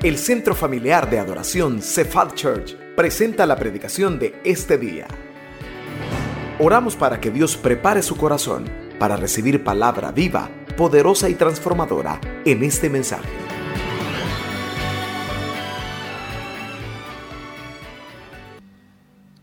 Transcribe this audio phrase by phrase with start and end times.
[0.00, 5.08] El Centro Familiar de Adoración Cephal Church presenta la predicación de este día.
[6.60, 12.62] Oramos para que Dios prepare su corazón para recibir palabra viva, poderosa y transformadora en
[12.62, 13.28] este mensaje.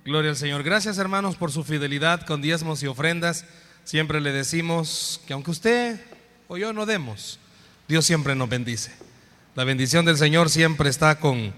[0.05, 0.63] Gloria al Señor.
[0.63, 3.43] Gracias hermanos por su fidelidad con diezmos y ofrendas.
[3.83, 5.99] Siempre le decimos que aunque usted
[6.47, 7.41] o yo no demos,
[7.89, 9.04] Dios siempre nos bendice.
[9.55, 11.53] La bendición del Señor siempre está con,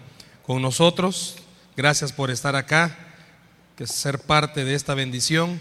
[0.45, 1.38] con nosotros.
[1.76, 2.95] Gracias por estar acá,
[3.76, 5.59] que ser parte de esta bendición.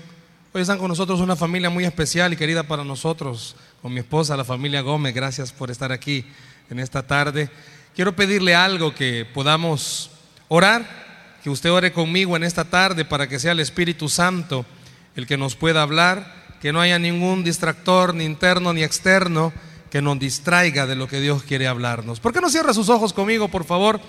[0.52, 4.36] Hoy están con nosotros una familia muy especial y querida para nosotros, con mi esposa,
[4.36, 5.14] la familia Gómez.
[5.14, 6.26] Gracias por estar aquí
[6.68, 7.48] en esta tarde.
[7.94, 10.10] Quiero pedirle algo que podamos
[10.48, 14.66] orar que usted ore conmigo en esta tarde para que sea el Espíritu Santo
[15.14, 19.54] el que nos pueda hablar, que no haya ningún distractor, ni interno ni externo,
[19.90, 22.20] que nos distraiga de lo que Dios quiere hablarnos.
[22.20, 24.00] ¿Por qué no cierra sus ojos conmigo, por favor?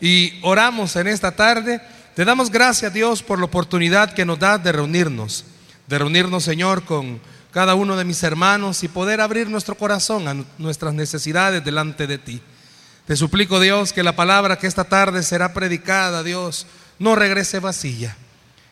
[0.00, 1.80] Y oramos en esta tarde.
[2.14, 5.44] Te damos gracias, Dios, por la oportunidad que nos da de reunirnos,
[5.86, 7.20] de reunirnos, Señor, con
[7.52, 12.18] cada uno de mis hermanos y poder abrir nuestro corazón a nuestras necesidades delante de
[12.18, 12.40] ti.
[13.06, 16.66] Te suplico, Dios, que la palabra que esta tarde será predicada, Dios,
[16.98, 18.16] no regrese vacía.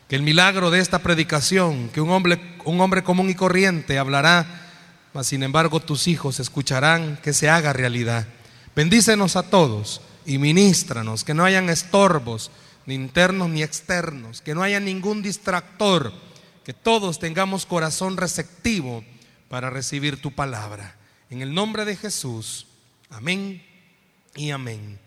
[0.09, 4.62] Que el milagro de esta predicación, que un hombre, un hombre común y corriente hablará,
[5.13, 8.27] mas sin embargo tus hijos escucharán, que se haga realidad.
[8.75, 12.51] Bendícenos a todos y ministranos, que no hayan estorbos,
[12.85, 16.13] ni internos ni externos, que no haya ningún distractor,
[16.63, 19.03] que todos tengamos corazón receptivo
[19.49, 20.95] para recibir tu palabra.
[21.29, 22.67] En el nombre de Jesús.
[23.09, 23.63] Amén
[24.35, 24.99] y amén.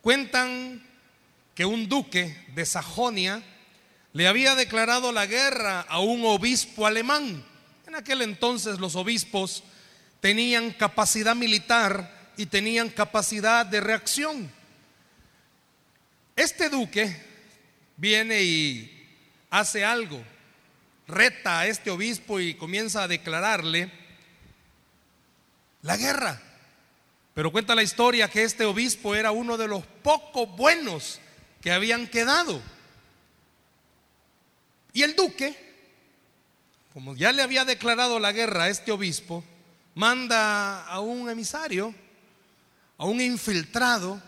[0.00, 0.82] Cuentan
[1.54, 3.42] que un duque de Sajonia
[4.14, 7.44] le había declarado la guerra a un obispo alemán.
[7.92, 9.62] En aquel entonces los obispos
[10.22, 14.50] tenían capacidad militar y tenían capacidad de reacción.
[16.34, 17.14] Este duque
[17.98, 19.08] viene y
[19.50, 20.24] hace algo,
[21.06, 23.92] reta a este obispo y comienza a declararle
[25.82, 26.40] la guerra.
[27.34, 31.20] Pero cuenta la historia que este obispo era uno de los pocos buenos
[31.60, 32.58] que habían quedado.
[34.94, 35.61] Y el duque,
[36.92, 39.42] como ya le había declarado la guerra a este obispo,
[39.94, 41.94] manda a un emisario,
[42.98, 44.20] a un infiltrado,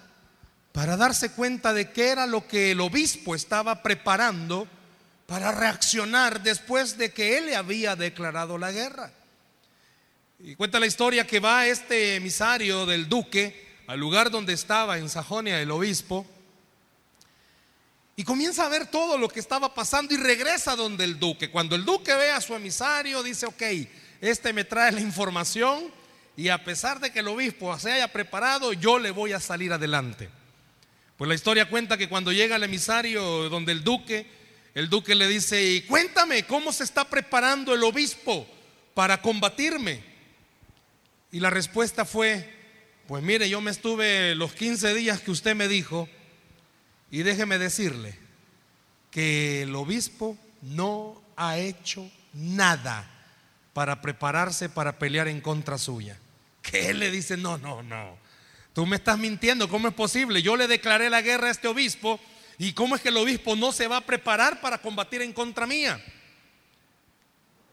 [0.73, 4.67] para darse cuenta de qué era lo que el obispo estaba preparando
[5.27, 9.13] para reaccionar después de que él le había declarado la guerra.
[10.41, 15.09] Y cuenta la historia que va este emisario del duque al lugar donde estaba en
[15.09, 16.27] Sajonia el obispo
[18.17, 21.51] y comienza a ver todo lo que estaba pasando y regresa donde el duque.
[21.51, 23.63] Cuando el duque ve a su emisario dice, ok,
[24.21, 25.91] este me trae la información
[26.37, 29.73] y a pesar de que el obispo se haya preparado, yo le voy a salir
[29.73, 30.29] adelante.
[31.17, 34.27] Pues la historia cuenta que cuando llega el emisario donde el duque,
[34.75, 38.47] el duque le dice, y cuéntame cómo se está preparando el obispo
[38.95, 40.03] para combatirme.
[41.33, 42.53] Y la respuesta fue,
[43.09, 46.09] pues mire, yo me estuve los 15 días que usted me dijo
[47.15, 48.13] y déjeme decirle
[49.13, 53.09] que el obispo no ha hecho nada
[53.73, 56.19] para prepararse para pelear en contra suya.
[56.61, 58.19] Que él le dice, no, no, no,
[58.73, 60.43] tú me estás mintiendo, ¿cómo es posible?
[60.43, 62.19] Yo le declaré la guerra a este obispo
[62.59, 65.69] y ¿cómo es que el obispo no se va a preparar para combatir en contra
[65.69, 66.05] mía?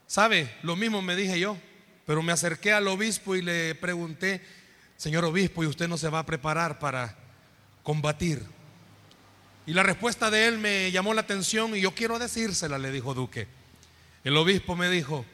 [0.05, 0.55] ¿Sabe?
[0.61, 1.57] Lo mismo me dije yo.
[2.05, 4.45] Pero me acerqué al obispo y le pregunté,
[4.97, 7.17] señor obispo, ¿y usted no se va a preparar para
[7.81, 8.60] combatir?
[9.65, 13.13] Y la respuesta de él me llamó la atención y yo quiero decírsela, le dijo
[13.13, 13.47] Duque.
[14.23, 15.25] El obispo me dijo,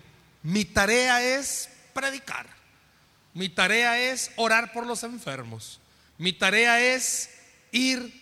[0.43, 2.47] mi tarea es predicar,
[3.33, 5.79] mi tarea es orar por los enfermos,
[6.17, 7.29] mi tarea es
[7.71, 8.13] ir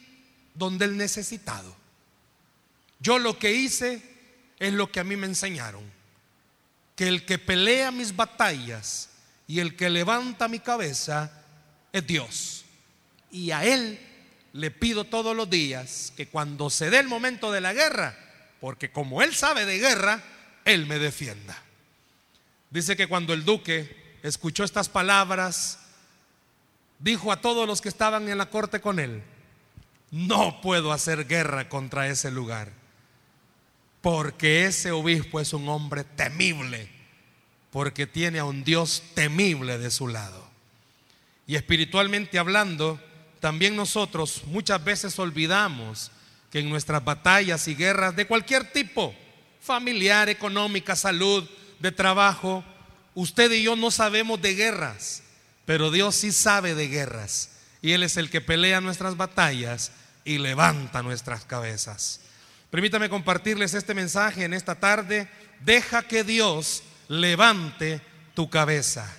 [0.53, 1.75] donde el necesitado.
[2.99, 4.01] Yo lo que hice
[4.59, 5.83] es lo que a mí me enseñaron
[6.95, 9.09] que el que pelea mis batallas
[9.47, 11.31] y el que levanta mi cabeza
[11.91, 12.65] es Dios.
[13.31, 13.99] Y a Él
[14.55, 18.17] le pido todos los días que cuando se dé el momento de la guerra,
[18.59, 20.23] porque como Él sabe de guerra,
[20.63, 21.61] Él me defienda.
[22.69, 25.79] Dice que cuando el duque escuchó estas palabras,
[26.99, 29.23] dijo a todos los que estaban en la corte con Él,
[30.11, 32.85] no puedo hacer guerra contra ese lugar
[34.05, 36.87] porque ese obispo es un hombre temible,
[37.71, 40.47] porque tiene a un Dios temible de su lado.
[41.47, 43.01] Y espiritualmente hablando,
[43.39, 46.11] también nosotros muchas veces olvidamos
[46.51, 49.13] que en nuestras batallas y guerras de cualquier tipo,
[49.61, 51.47] familiar, económica, salud,
[51.79, 52.63] de trabajo,
[53.13, 55.23] usted y yo no sabemos de guerras,
[55.65, 57.49] pero Dios sí sabe de guerras.
[57.81, 59.91] y Él es el que pelea nuestras batallas
[60.23, 62.21] y levanta nuestras cabezas.
[62.71, 65.29] Permítame compartirles este mensaje en esta tarde.
[65.61, 68.01] Deja que Dios levante
[68.33, 69.09] tu cabeza.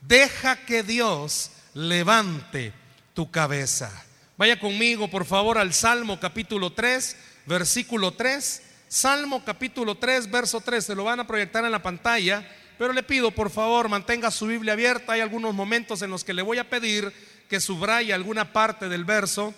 [0.00, 2.72] Deja que Dios levante
[3.14, 3.90] tu cabeza.
[4.36, 7.16] Vaya conmigo, por favor, al Salmo capítulo 3,
[7.46, 8.62] versículo 3.
[8.88, 10.84] Salmo capítulo 3, verso 3.
[10.84, 12.48] Se lo van a proyectar en la pantalla.
[12.78, 15.12] Pero le pido, por favor, mantenga su Biblia abierta.
[15.12, 17.12] Hay algunos momentos en los que le voy a pedir
[17.48, 19.54] que subraye alguna parte del verso.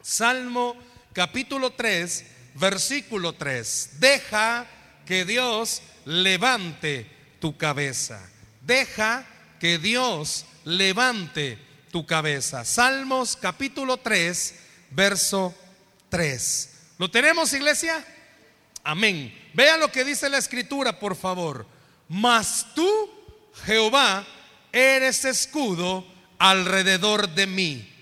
[0.00, 0.76] Salmo
[1.12, 3.96] capítulo 3, versículo 3.
[3.98, 4.66] Deja
[5.04, 7.06] que Dios levante
[7.40, 8.26] tu cabeza.
[8.62, 9.26] Deja
[9.60, 12.64] que Dios levante tu cabeza.
[12.64, 14.54] Salmos capítulo 3,
[14.90, 15.54] verso
[16.08, 16.70] 3.
[16.98, 18.04] ¿Lo tenemos, iglesia?
[18.84, 19.50] Amén.
[19.54, 21.66] Vea lo que dice la escritura, por favor.
[22.08, 23.10] Mas tú,
[23.64, 24.26] Jehová,
[24.72, 26.06] eres escudo
[26.38, 27.92] alrededor de mí,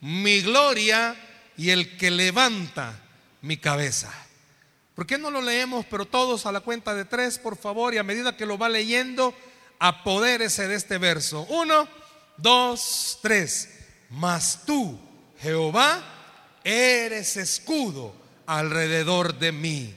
[0.00, 1.16] mi gloria
[1.56, 3.00] y el que levanta
[3.42, 4.12] mi cabeza.
[4.94, 7.94] ¿Por qué no lo leemos, pero todos a la cuenta de tres, por favor?
[7.94, 9.34] Y a medida que lo va leyendo,
[9.78, 11.46] apodérese de este verso.
[11.48, 11.88] Uno,
[12.36, 13.68] dos, tres.
[14.10, 14.98] Mas tú,
[15.40, 16.02] Jehová,
[16.64, 18.14] eres escudo
[18.46, 19.94] alrededor de mí,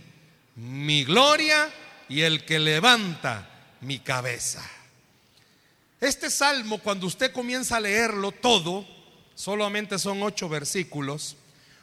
[0.55, 1.71] mi gloria
[2.09, 3.47] y el que levanta
[3.81, 4.67] mi cabeza.
[5.99, 8.85] Este salmo, cuando usted comienza a leerlo todo,
[9.35, 11.37] solamente son ocho versículos,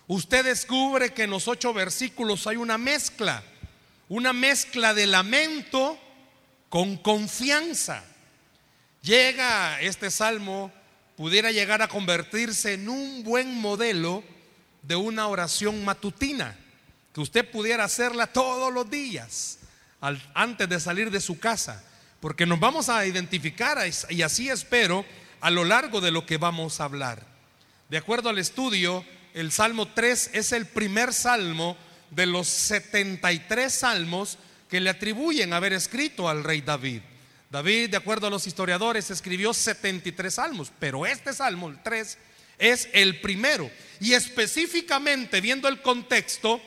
[0.06, 3.42] usted descubre que en los ocho versículos hay una mezcla,
[4.08, 5.98] una mezcla de lamento
[6.68, 8.04] con confianza.
[9.04, 10.72] Llega este salmo,
[11.16, 14.24] pudiera llegar a convertirse en un buen modelo
[14.82, 16.58] de una oración matutina,
[17.12, 19.60] que usted pudiera hacerla todos los días
[20.34, 21.84] antes de salir de su casa
[22.24, 23.78] porque nos vamos a identificar
[24.08, 25.04] y así espero
[25.42, 27.22] a lo largo de lo que vamos a hablar.
[27.90, 29.04] De acuerdo al estudio,
[29.34, 31.76] el Salmo 3 es el primer salmo
[32.10, 34.38] de los 73 salmos
[34.70, 37.02] que le atribuyen haber escrito al rey David.
[37.54, 42.18] David, de acuerdo a los historiadores, escribió 73 salmos, pero este salmo, el 3,
[42.58, 43.70] es el primero.
[44.00, 46.60] Y específicamente, viendo el contexto,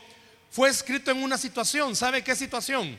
[0.50, 1.96] fue escrito en una situación.
[1.96, 2.98] ¿Sabe qué situación?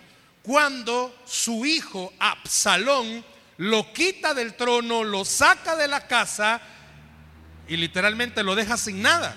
[0.49, 3.23] cuando su hijo Absalón
[3.59, 6.63] lo quita del trono, lo saca de la casa
[7.69, 9.37] y literalmente lo deja sin nada.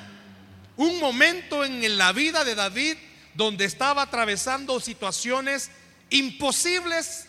[0.77, 2.95] Un momento en la vida de David
[3.33, 5.69] donde estaba atravesando situaciones
[6.09, 7.27] imposibles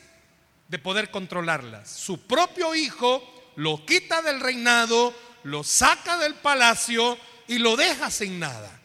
[0.73, 1.91] de poder controlarlas.
[1.91, 3.23] Su propio hijo
[3.57, 5.15] lo quita del reinado,
[5.45, 8.81] lo saca del palacio y lo deja sin nada.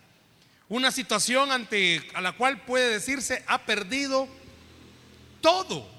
[0.68, 4.28] Una situación ante a la cual puede decirse ha perdido
[5.40, 5.90] todo.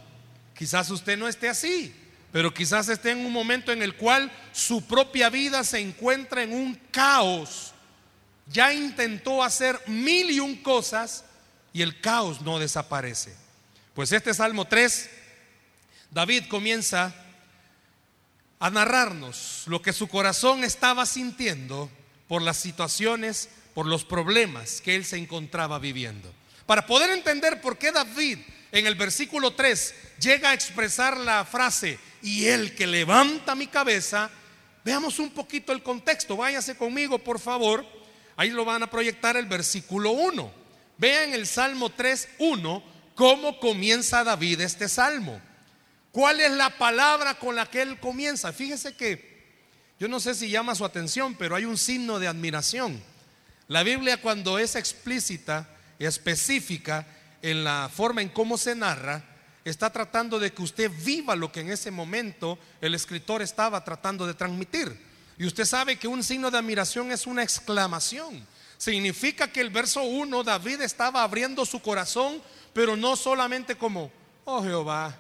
[0.54, 1.94] Quizás usted no esté así,
[2.32, 6.52] pero quizás esté en un momento en el cual su propia vida se encuentra en
[6.52, 7.72] un caos.
[8.46, 11.24] Ya intentó hacer mil y un cosas
[11.72, 13.34] y el caos no desaparece.
[13.94, 15.17] Pues este Salmo 3,
[16.10, 17.14] David comienza
[18.60, 21.90] a narrarnos lo que su corazón estaba sintiendo
[22.26, 26.32] por las situaciones, por los problemas que él se encontraba viviendo.
[26.66, 28.38] Para poder entender por qué David
[28.72, 34.30] en el versículo 3 llega a expresar la frase, y el que levanta mi cabeza,
[34.84, 37.86] veamos un poquito el contexto, váyase conmigo por favor,
[38.36, 40.52] ahí lo van a proyectar el versículo 1.
[40.98, 42.82] Vean el Salmo 3, 1,
[43.14, 45.40] cómo comienza David este salmo.
[46.18, 48.52] ¿Cuál es la palabra con la que él comienza?
[48.52, 49.38] Fíjese que
[50.00, 53.00] yo no sé si llama su atención, pero hay un signo de admiración.
[53.68, 57.06] La Biblia cuando es explícita y específica,
[57.40, 59.22] en la forma en cómo se narra,
[59.64, 64.26] está tratando de que usted viva lo que en ese momento el escritor estaba tratando
[64.26, 65.00] de transmitir.
[65.38, 68.44] Y usted sabe que un signo de admiración es una exclamación.
[68.76, 74.10] Significa que el verso 1, David estaba abriendo su corazón, pero no solamente como,
[74.44, 75.16] oh Jehová,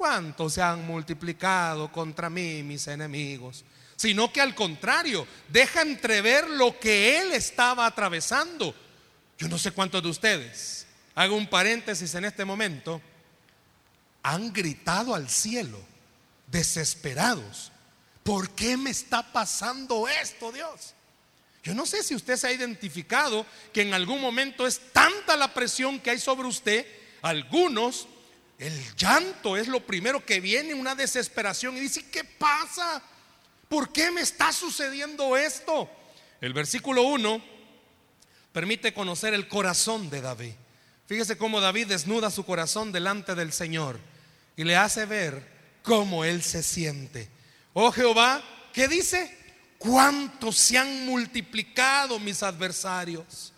[0.00, 3.66] cuánto se han multiplicado contra mí mis enemigos,
[3.96, 8.74] sino que al contrario, deja entrever lo que él estaba atravesando.
[9.36, 13.02] Yo no sé cuántos de ustedes hago un paréntesis en este momento,
[14.22, 15.78] han gritado al cielo,
[16.46, 17.70] desesperados.
[18.22, 20.94] ¿Por qué me está pasando esto, Dios?
[21.62, 25.52] Yo no sé si usted se ha identificado que en algún momento es tanta la
[25.52, 26.86] presión que hay sobre usted,
[27.20, 28.08] algunos,
[28.60, 33.02] el llanto es lo primero que viene, una desesperación y dice, ¿qué pasa?
[33.68, 35.90] ¿Por qué me está sucediendo esto?
[36.40, 37.42] El versículo 1
[38.52, 40.54] permite conocer el corazón de David.
[41.06, 43.98] Fíjese cómo David desnuda su corazón delante del Señor
[44.56, 45.44] y le hace ver
[45.82, 47.28] cómo él se siente.
[47.72, 49.40] Oh Jehová, ¿qué dice?
[49.80, 53.54] cuánto se han multiplicado mis adversarios.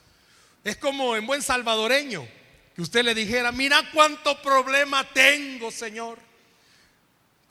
[0.62, 2.26] Es como en buen salvadoreño
[2.74, 6.18] que usted le dijera, mira cuánto problema tengo, Señor.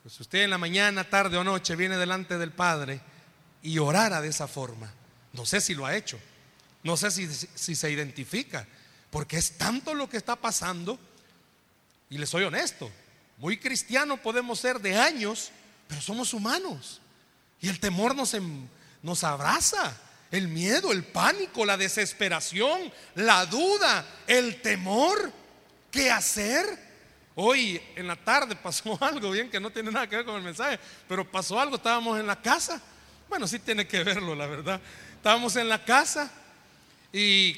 [0.02, 3.00] Pues usted en la mañana, tarde o noche viene delante del Padre
[3.62, 4.92] y orara de esa forma.
[5.32, 6.18] No sé si lo ha hecho,
[6.82, 8.66] no sé si, si se identifica,
[9.10, 10.98] porque es tanto lo que está pasando.
[12.10, 12.90] Y le soy honesto,
[13.38, 15.50] muy cristiano podemos ser de años,
[15.88, 17.00] pero somos humanos.
[17.60, 18.66] Y el temor nos, em,
[19.02, 19.96] nos abraza.
[20.32, 25.30] El miedo, el pánico, la desesperación, la duda, el temor.
[25.90, 26.64] ¿Qué hacer?
[27.34, 30.42] Hoy en la tarde pasó algo bien que no tiene nada que ver con el
[30.42, 32.80] mensaje, pero pasó algo, estábamos en la casa.
[33.28, 34.80] Bueno, sí tiene que verlo, la verdad.
[35.16, 36.32] Estábamos en la casa
[37.12, 37.54] y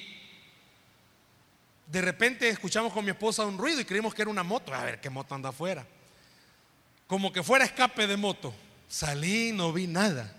[1.86, 4.74] de repente escuchamos con mi esposa un ruido y creímos que era una moto.
[4.74, 5.86] A ver, ¿qué moto anda afuera?
[7.06, 8.52] Como que fuera escape de moto.
[8.88, 10.34] Salí, no vi nada.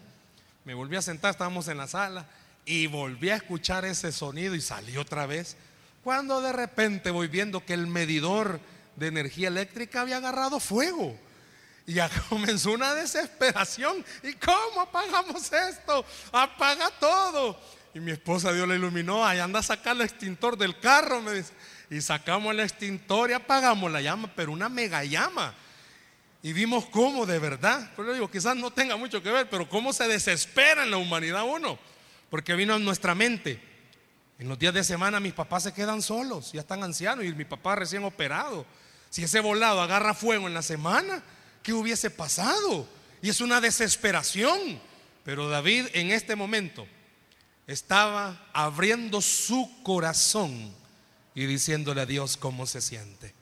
[0.66, 2.26] Me volví a sentar, estábamos en la sala
[2.66, 5.58] y volví a escuchar ese sonido y salí otra vez.
[6.04, 8.60] Cuando de repente voy viendo que el medidor
[8.96, 11.16] de energía eléctrica había agarrado fuego.
[11.86, 14.04] Y ya comenzó una desesperación.
[14.24, 16.04] ¿Y cómo apagamos esto?
[16.32, 17.60] Apaga todo.
[17.94, 21.34] Y mi esposa Dios le iluminó, ahí anda a sacar el extintor del carro, me
[21.34, 21.54] dice.
[21.92, 25.54] Y sacamos el extintor y apagamos la llama, pero una mega llama.
[26.46, 29.92] Y vimos cómo de verdad, pero digo, quizás no tenga mucho que ver, pero cómo
[29.92, 31.80] se desespera en la humanidad uno.
[32.30, 33.60] Porque vino a nuestra mente.
[34.38, 37.46] En los días de semana mis papás se quedan solos, ya están ancianos y mi
[37.46, 38.64] papá recién operado.
[39.10, 41.24] Si ese volado agarra fuego en la semana,
[41.64, 42.88] ¿qué hubiese pasado?
[43.24, 44.80] Y es una desesperación.
[45.24, 46.86] Pero David en este momento
[47.66, 50.72] estaba abriendo su corazón
[51.34, 53.34] y diciéndole a Dios cómo se siente.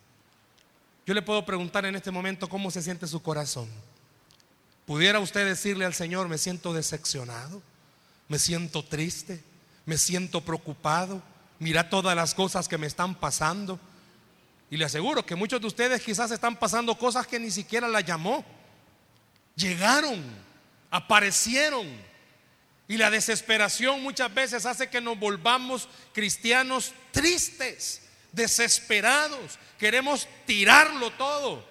[1.05, 3.67] Yo le puedo preguntar en este momento cómo se siente su corazón.
[4.85, 7.61] ¿Pudiera usted decirle al Señor, me siento decepcionado,
[8.29, 9.43] me siento triste,
[9.85, 11.21] me siento preocupado,
[11.59, 13.79] mira todas las cosas que me están pasando?
[14.69, 18.01] Y le aseguro que muchos de ustedes quizás están pasando cosas que ni siquiera la
[18.01, 18.43] llamó.
[19.55, 20.23] Llegaron,
[20.89, 21.87] aparecieron.
[22.87, 28.02] Y la desesperación muchas veces hace que nos volvamos cristianos tristes
[28.33, 31.63] desesperados, queremos tirarlo todo.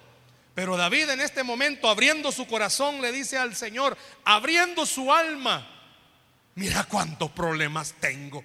[0.55, 5.67] Pero David en este momento, abriendo su corazón, le dice al Señor, abriendo su alma,
[6.55, 8.43] mira cuántos problemas tengo.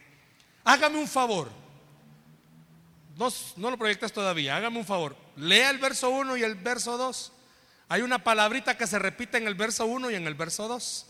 [0.65, 1.51] Hágame un favor.
[3.17, 5.17] No, lo proyectas todavía, hágame un favor.
[5.37, 7.33] Lea el verso 1 y el verso 2.
[7.89, 11.07] Hay una palabrita que se repite en el verso 1 y en el verso 2.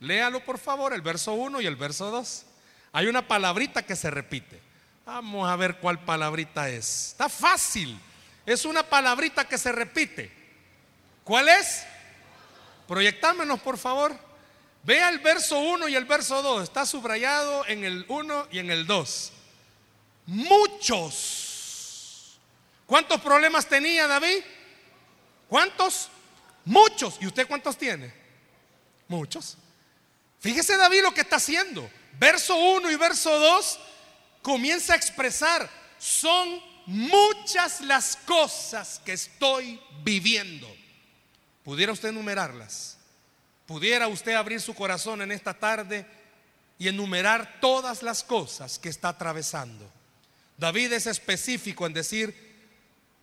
[0.00, 2.46] Léalo por favor, el verso 1 y el verso 2.
[2.92, 4.63] Hay una palabrita que se repite.
[5.06, 7.08] Vamos a ver cuál palabrita es.
[7.08, 8.00] Está fácil.
[8.46, 10.32] Es una palabrita que se repite.
[11.24, 11.84] ¿Cuál es?
[12.88, 14.16] Proyectámonos, por favor.
[14.82, 16.62] Vea el verso 1 y el verso 2.
[16.62, 19.32] Está subrayado en el 1 y en el 2.
[20.26, 21.44] Muchos.
[22.86, 24.42] ¿Cuántos problemas tenía David?
[25.48, 26.08] ¿Cuántos?
[26.64, 27.18] Muchos.
[27.20, 28.12] ¿Y usted cuántos tiene?
[29.08, 29.58] Muchos.
[30.40, 31.90] Fíjese David lo que está haciendo.
[32.18, 33.80] Verso 1 y verso 2
[34.44, 40.68] comienza a expresar, son muchas las cosas que estoy viviendo.
[41.64, 42.98] ¿Pudiera usted enumerarlas?
[43.64, 46.06] ¿Pudiera usted abrir su corazón en esta tarde
[46.78, 49.90] y enumerar todas las cosas que está atravesando?
[50.58, 52.36] David es específico en decir,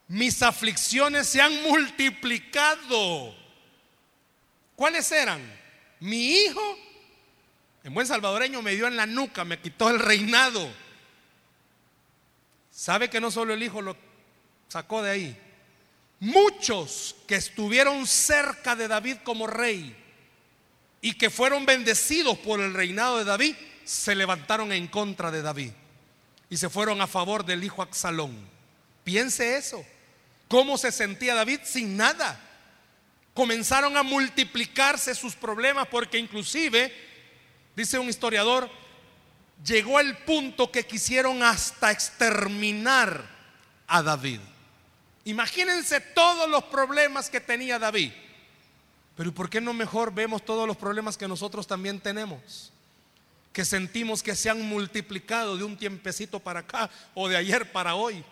[0.08, 3.36] mis aflicciones se han multiplicado.
[4.76, 5.40] ¿Cuáles eran?
[6.00, 6.78] Mi hijo,
[7.84, 10.91] en buen salvadoreño, me dio en la nuca, me quitó el reinado.
[12.82, 13.96] ¿Sabe que no solo el hijo lo
[14.68, 15.38] sacó de ahí?
[16.20, 19.96] Muchos que estuvieron cerca de David como rey
[21.00, 25.70] y que fueron bendecidos por el reinado de David, se levantaron en contra de David
[26.50, 28.36] y se fueron a favor del hijo Axalón.
[29.04, 29.86] Piense eso.
[30.48, 32.42] ¿Cómo se sentía David sin nada?
[33.36, 36.92] Comenzaron a multiplicarse sus problemas porque inclusive,
[37.76, 38.68] dice un historiador,
[39.66, 43.24] llegó el punto que quisieron hasta exterminar
[43.88, 44.40] a David.
[45.26, 48.12] Imagínense todos los problemas que tenía David.
[49.16, 52.72] Pero ¿por qué no mejor vemos todos los problemas que nosotros también tenemos?
[53.54, 57.96] Que sentimos que se han multiplicado de un tiempecito para acá o de ayer para
[57.96, 58.24] hoy.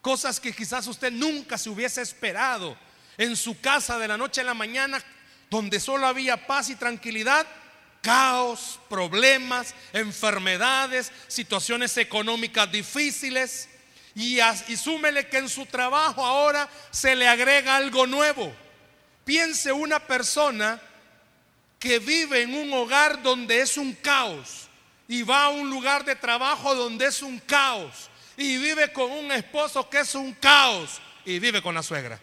[0.00, 2.76] Cosas que quizás usted nunca se hubiese esperado
[3.18, 5.02] en su casa de la noche a la mañana,
[5.50, 7.46] donde solo había paz y tranquilidad
[8.02, 13.70] caos, problemas, enfermedades, situaciones económicas difíciles.
[14.14, 18.52] Y, y súmele que en su trabajo ahora se le agrega algo nuevo.
[19.24, 20.78] Piense una persona
[21.78, 24.68] que vive en un hogar donde es un caos
[25.08, 29.32] y va a un lugar de trabajo donde es un caos y vive con un
[29.32, 32.20] esposo que es un caos y vive con la suegra.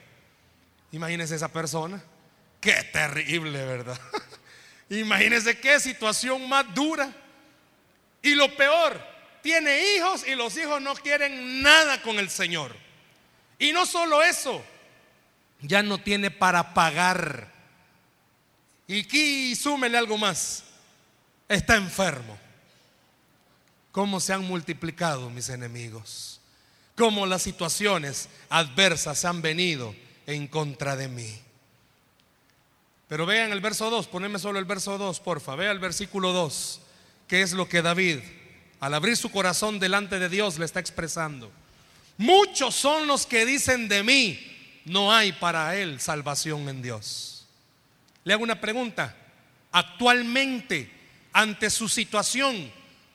[0.91, 2.01] Imagínese esa persona.
[2.59, 3.99] Qué terrible, ¿verdad?
[4.89, 7.13] Imagínese qué situación más dura.
[8.21, 9.01] Y lo peor,
[9.41, 12.75] tiene hijos y los hijos no quieren nada con el Señor.
[13.57, 14.63] Y no solo eso,
[15.61, 17.51] ya no tiene para pagar.
[18.87, 20.63] Y aquí súmele algo más.
[21.47, 22.37] Está enfermo.
[23.91, 26.39] ¿Cómo se han multiplicado mis enemigos?
[26.95, 29.95] ¿Cómo las situaciones adversas han venido
[30.27, 31.39] en contra de mí?
[33.09, 35.55] Pero vean el verso 2, poneme solo el verso 2, porfa.
[35.55, 36.79] Vea el versículo 2,
[37.27, 38.19] que es lo que David,
[38.79, 41.51] al abrir su corazón delante de Dios, le está expresando.
[42.17, 44.39] Muchos son los que dicen de mí,
[44.85, 47.47] no hay para él salvación en Dios.
[48.25, 49.15] Le hago una pregunta.
[49.71, 50.91] Actualmente,
[51.33, 52.71] ante su situación,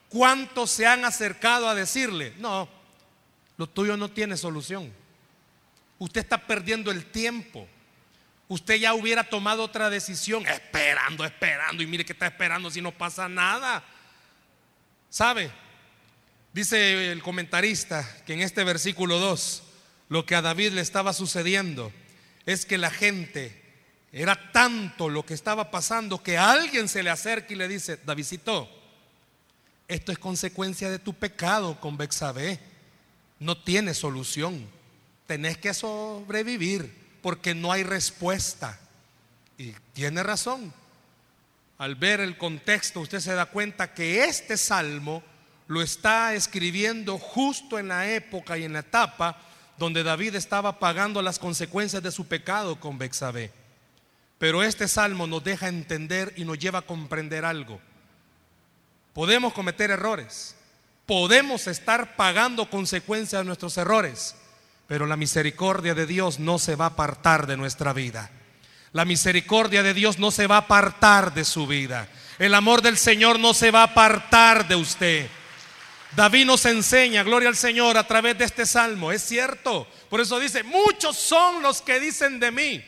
[0.08, 2.68] ¿cuántos se han acercado a decirle, no,
[3.56, 4.92] lo tuyo no tiene solución?
[6.00, 7.68] Usted está perdiendo el tiempo
[8.48, 12.92] usted ya hubiera tomado otra decisión, esperando, esperando, y mire que está esperando si no
[12.92, 13.84] pasa nada.
[15.10, 15.50] ¿Sabe?
[16.52, 19.62] Dice el comentarista que en este versículo 2,
[20.08, 21.92] lo que a David le estaba sucediendo
[22.46, 23.62] es que la gente
[24.12, 28.68] era tanto lo que estaba pasando que alguien se le acerca y le dice, Davidito,
[29.88, 32.60] esto es consecuencia de tu pecado con Bexabé.
[33.40, 34.68] No tiene solución.
[35.26, 38.78] Tenés que sobrevivir porque no hay respuesta.
[39.56, 40.74] Y tiene razón.
[41.78, 45.22] Al ver el contexto, usted se da cuenta que este salmo
[45.66, 49.40] lo está escribiendo justo en la época y en la etapa
[49.78, 53.50] donde David estaba pagando las consecuencias de su pecado con Bexabé.
[54.36, 57.80] Pero este salmo nos deja entender y nos lleva a comprender algo.
[59.14, 60.56] Podemos cometer errores,
[61.06, 64.36] podemos estar pagando consecuencias de nuestros errores,
[64.86, 68.30] pero la misericordia de Dios no se va a apartar de nuestra vida.
[68.92, 72.08] La misericordia de Dios no se va a apartar de su vida.
[72.38, 75.28] El amor del Señor no se va a apartar de usted.
[76.14, 79.10] David nos enseña, gloria al Señor, a través de este salmo.
[79.10, 79.88] Es cierto.
[80.08, 82.84] Por eso dice, muchos son los que dicen de mí.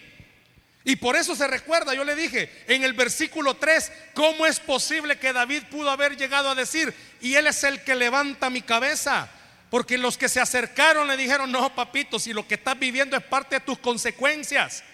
[0.84, 5.18] Y por eso se recuerda, yo le dije en el versículo 3, ¿cómo es posible
[5.18, 9.28] que David pudo haber llegado a decir, y él es el que levanta mi cabeza?
[9.70, 13.22] Porque los que se acercaron le dijeron, no, papito, si lo que estás viviendo es
[13.24, 14.84] parte de tus consecuencias.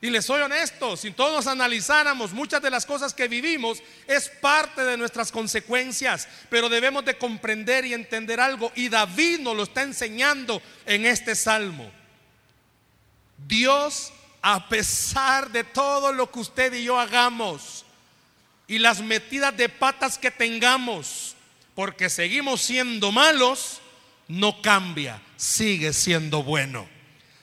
[0.00, 4.84] Y les soy honesto, si todos analizáramos muchas de las cosas que vivimos, es parte
[4.84, 8.70] de nuestras consecuencias, pero debemos de comprender y entender algo.
[8.76, 11.90] Y David nos lo está enseñando en este salmo.
[13.46, 17.84] Dios, a pesar de todo lo que usted y yo hagamos
[18.68, 21.34] y las metidas de patas que tengamos,
[21.74, 23.80] porque seguimos siendo malos,
[24.28, 26.86] no cambia, sigue siendo bueno,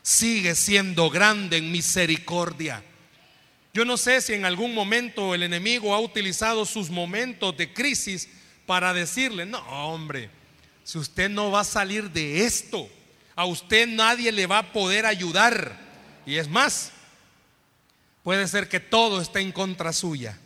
[0.01, 2.83] sigue siendo grande en misericordia.
[3.73, 8.29] Yo no sé si en algún momento el enemigo ha utilizado sus momentos de crisis
[8.65, 10.29] para decirle, no hombre,
[10.83, 12.87] si usted no va a salir de esto,
[13.35, 15.77] a usted nadie le va a poder ayudar.
[16.25, 16.91] Y es más,
[18.23, 20.37] puede ser que todo esté en contra suya.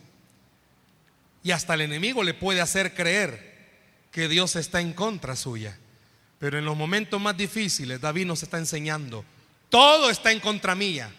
[1.44, 3.58] Y hasta el enemigo le puede hacer creer
[4.12, 5.78] que Dios está en contra suya.
[6.40, 9.26] Pero en los momentos más difíciles, David nos está enseñando,
[9.70, 11.12] todo está en contra mía,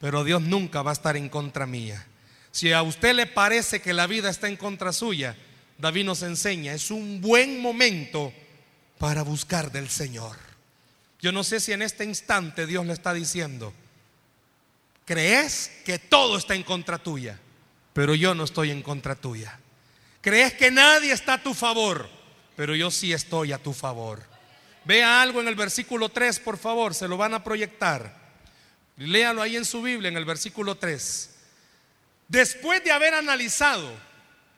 [0.00, 2.04] pero Dios nunca va a estar en contra mía.
[2.50, 5.36] Si a usted le parece que la vida está en contra suya,
[5.78, 8.32] David nos enseña, es un buen momento
[8.98, 10.36] para buscar del Señor.
[11.20, 13.72] Yo no sé si en este instante Dios le está diciendo,
[15.04, 17.38] crees que todo está en contra tuya,
[17.92, 19.58] pero yo no estoy en contra tuya.
[20.20, 22.08] Crees que nadie está a tu favor,
[22.56, 24.35] pero yo sí estoy a tu favor.
[24.86, 28.14] Vea algo en el versículo 3, por favor, se lo van a proyectar.
[28.96, 31.30] Léalo ahí en su Biblia, en el versículo 3.
[32.28, 33.92] Después de haber analizado,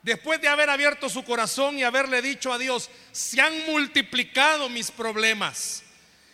[0.03, 4.91] después de haber abierto su corazón y haberle dicho a Dios, se han multiplicado mis
[4.91, 5.81] problemas.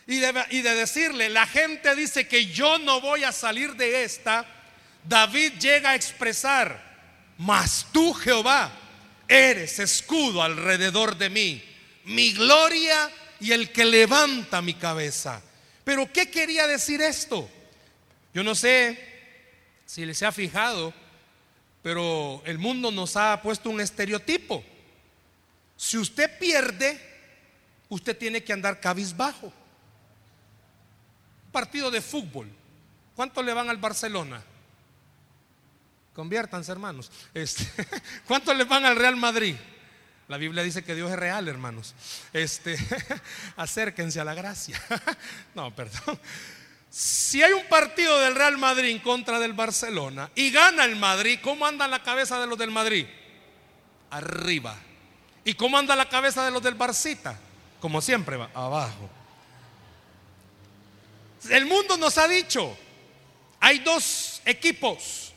[0.06, 4.04] Y de, y de decirle, la gente dice que yo no voy a salir de
[4.04, 4.44] esta,
[5.04, 6.84] David llega a expresar,
[7.38, 8.70] mas tú Jehová
[9.26, 11.64] eres escudo alrededor de mí,
[12.04, 15.42] mi gloria y el que levanta mi cabeza.
[15.84, 17.48] Pero ¿qué quería decir esto?
[18.34, 18.98] Yo no sé
[19.86, 20.92] si les ha fijado,
[21.82, 24.64] pero el mundo nos ha puesto un estereotipo.
[25.76, 27.00] Si usted pierde,
[27.88, 29.52] usted tiene que andar cabizbajo.
[31.52, 32.50] Partido de fútbol.
[33.14, 34.42] ¿Cuántos le van al Barcelona?
[36.14, 37.10] Conviértanse, hermanos.
[37.32, 37.64] Este,
[38.26, 39.54] ¿Cuántos le van al Real Madrid?
[40.28, 41.94] La Biblia dice que Dios es real, hermanos.
[42.32, 42.76] Este,
[43.56, 44.80] acérquense a la gracia.
[45.54, 46.18] no, perdón.
[46.90, 51.38] Si hay un partido del Real Madrid en contra del Barcelona y gana el Madrid,
[51.42, 53.06] ¿cómo anda la cabeza de los del Madrid?
[54.10, 54.76] Arriba.
[55.44, 57.38] ¿Y cómo anda la cabeza de los del Barcita?
[57.80, 59.10] Como siempre va, abajo.
[61.50, 62.76] El mundo nos ha dicho,
[63.60, 65.32] hay dos equipos,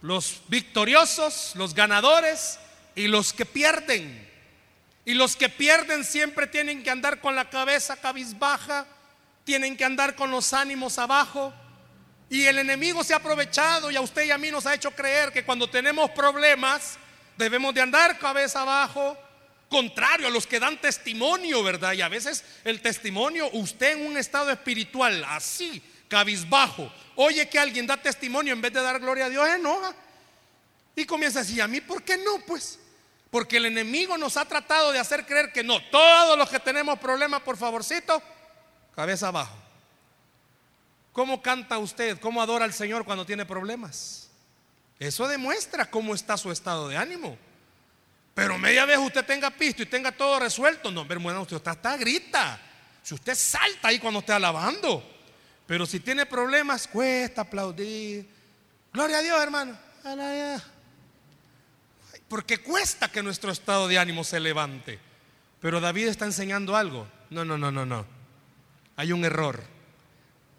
[0.00, 2.58] los victoriosos, los ganadores
[2.94, 4.28] y los que pierden.
[5.04, 8.86] Y los que pierden siempre tienen que andar con la cabeza cabizbaja,
[9.44, 11.52] tienen que andar con los ánimos abajo.
[12.28, 14.92] Y el enemigo se ha aprovechado y a usted y a mí nos ha hecho
[14.92, 16.96] creer que cuando tenemos problemas
[17.36, 19.16] debemos de andar cabeza abajo,
[19.68, 21.94] contrario a los que dan testimonio, ¿verdad?
[21.94, 27.86] Y a veces el testimonio, usted en un estado espiritual así, cabizbajo, oye que alguien
[27.86, 29.94] da testimonio en vez de dar gloria a Dios, enoja.
[30.96, 32.38] Y comienza así, ¿a mí por qué no?
[32.46, 32.78] Pues
[33.30, 36.98] porque el enemigo nos ha tratado de hacer creer que no, todos los que tenemos
[36.98, 38.20] problemas, por favorcito,
[38.94, 39.56] cabeza abajo.
[41.12, 42.18] ¿Cómo canta usted?
[42.18, 44.28] ¿Cómo adora al Señor cuando tiene problemas?
[44.98, 47.38] Eso demuestra cómo está su estado de ánimo.
[48.34, 51.96] Pero media vez usted tenga pisto y tenga todo resuelto, no, hermano, usted está, está
[51.96, 52.60] grita.
[53.02, 55.02] Si usted salta ahí cuando esté alabando.
[55.66, 58.28] Pero si tiene problemas, cuesta aplaudir.
[58.92, 59.78] Gloria a Dios, hermano.
[62.30, 65.00] Porque cuesta que nuestro estado de ánimo se levante.
[65.60, 67.08] Pero David está enseñando algo.
[67.28, 68.06] No, no, no, no, no.
[68.94, 69.64] Hay un error.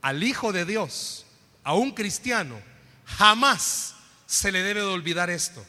[0.01, 1.25] Al Hijo de Dios,
[1.63, 2.59] a un cristiano,
[3.05, 5.65] jamás se le debe de olvidar esto.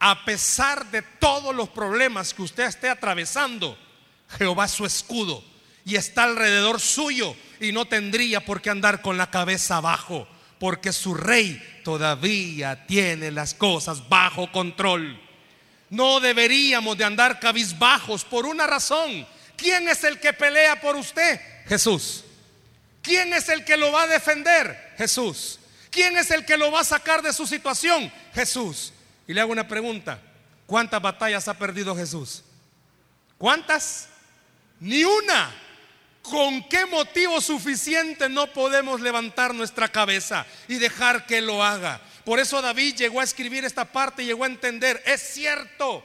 [0.00, 3.78] A pesar de todos los problemas que usted esté atravesando,
[4.38, 5.44] Jehová es su escudo
[5.84, 10.26] y está alrededor suyo y no tendría por qué andar con la cabeza abajo,
[10.58, 15.20] porque su rey todavía tiene las cosas bajo control.
[15.90, 19.26] No deberíamos de andar cabizbajos por una razón.
[19.56, 21.40] ¿Quién es el que pelea por usted?
[21.66, 22.24] Jesús.
[23.02, 24.94] ¿Quién es el que lo va a defender?
[24.96, 25.58] Jesús.
[25.90, 28.10] ¿Quién es el que lo va a sacar de su situación?
[28.34, 28.92] Jesús.
[29.26, 30.20] Y le hago una pregunta.
[30.66, 32.42] ¿Cuántas batallas ha perdido Jesús?
[33.36, 34.08] ¿Cuántas?
[34.80, 35.54] Ni una.
[36.22, 42.00] ¿Con qué motivo suficiente no podemos levantar nuestra cabeza y dejar que lo haga?
[42.24, 46.04] Por eso David llegó a escribir esta parte y llegó a entender, es cierto,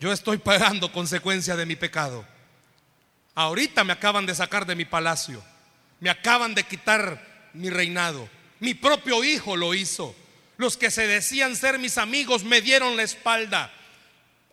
[0.00, 2.26] yo estoy pagando consecuencia de mi pecado.
[3.34, 5.42] Ahorita me acaban de sacar de mi palacio,
[6.00, 10.14] me acaban de quitar mi reinado, mi propio hijo lo hizo.
[10.56, 13.72] Los que se decían ser mis amigos me dieron la espalda.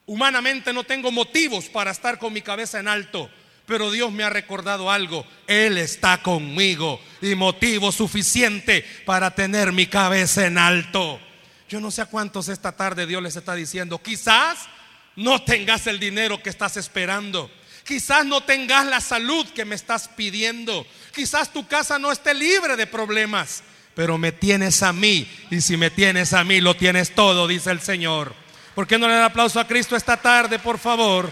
[0.06, 3.28] Humanamente no tengo motivos para estar con mi cabeza en alto.
[3.66, 5.26] Pero Dios me ha recordado algo.
[5.48, 11.20] Él está conmigo y motivo suficiente para tener mi cabeza en alto.
[11.68, 14.70] Yo no sé a cuántos esta tarde Dios les está diciendo, quizás
[15.16, 17.50] no tengas el dinero que estás esperando.
[17.84, 20.86] Quizás no tengas la salud que me estás pidiendo.
[21.14, 23.64] Quizás tu casa no esté libre de problemas.
[23.94, 25.28] Pero me tienes a mí.
[25.52, 28.34] Y si me tienes a mí, lo tienes todo, dice el Señor.
[28.74, 31.32] ¿Por qué no le da aplauso a Cristo esta tarde, por favor?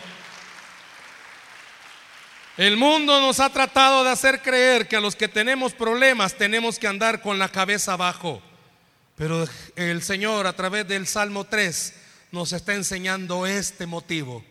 [2.55, 6.77] El mundo nos ha tratado de hacer creer que a los que tenemos problemas tenemos
[6.77, 8.43] que andar con la cabeza abajo.
[9.15, 11.93] Pero el Señor a través del Salmo 3
[12.31, 14.45] nos está enseñando este motivo.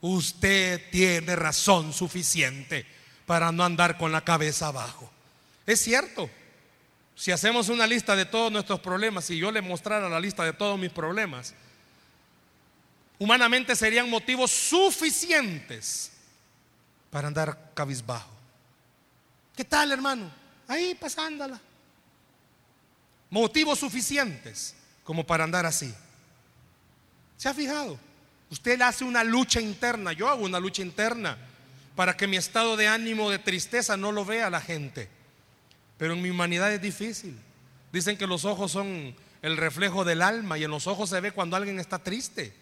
[0.00, 2.86] Usted tiene razón suficiente
[3.26, 5.10] para no andar con la cabeza abajo.
[5.66, 6.30] Es cierto.
[7.14, 10.54] Si hacemos una lista de todos nuestros problemas y yo le mostrara la lista de
[10.54, 11.54] todos mis problemas,
[13.18, 16.11] humanamente serían motivos suficientes
[17.12, 18.30] para andar cabizbajo.
[19.54, 20.30] ¿Qué tal, hermano?
[20.66, 21.60] Ahí pasándola.
[23.28, 25.92] Motivos suficientes como para andar así.
[27.36, 27.98] ¿Se ha fijado?
[28.48, 31.36] Usted hace una lucha interna, yo hago una lucha interna
[31.94, 35.10] para que mi estado de ánimo, de tristeza, no lo vea la gente.
[35.98, 37.38] Pero en mi humanidad es difícil.
[37.92, 41.32] Dicen que los ojos son el reflejo del alma y en los ojos se ve
[41.32, 42.54] cuando alguien está triste.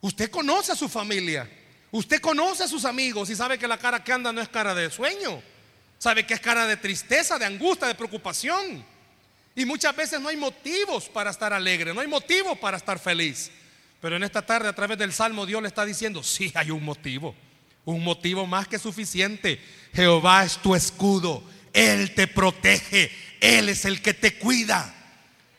[0.00, 1.48] Usted conoce a su familia.
[1.92, 4.74] Usted conoce a sus amigos y sabe que la cara que anda no es cara
[4.74, 5.42] de sueño.
[5.98, 8.84] Sabe que es cara de tristeza, de angustia, de preocupación.
[9.54, 13.50] Y muchas veces no hay motivos para estar alegre, no hay motivo para estar feliz.
[14.00, 16.84] Pero en esta tarde a través del Salmo Dios le está diciendo, sí hay un
[16.84, 17.34] motivo,
[17.84, 19.60] un motivo más que suficiente.
[19.92, 24.94] Jehová es tu escudo, Él te protege, Él es el que te cuida.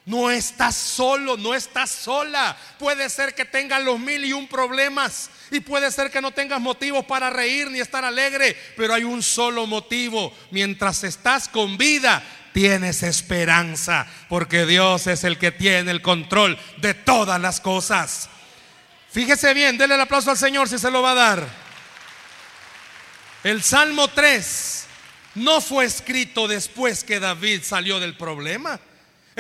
[0.05, 2.57] No estás solo, no estás sola.
[2.79, 6.59] Puede ser que tengas los mil y un problemas, y puede ser que no tengas
[6.59, 10.33] motivos para reír ni estar alegre, pero hay un solo motivo.
[10.49, 16.93] Mientras estás con vida, tienes esperanza, porque Dios es el que tiene el control de
[16.93, 18.29] todas las cosas.
[19.11, 21.47] Fíjese bien, denle el aplauso al Señor si se lo va a dar.
[23.43, 24.85] El Salmo 3
[25.35, 28.79] no fue escrito después que David salió del problema.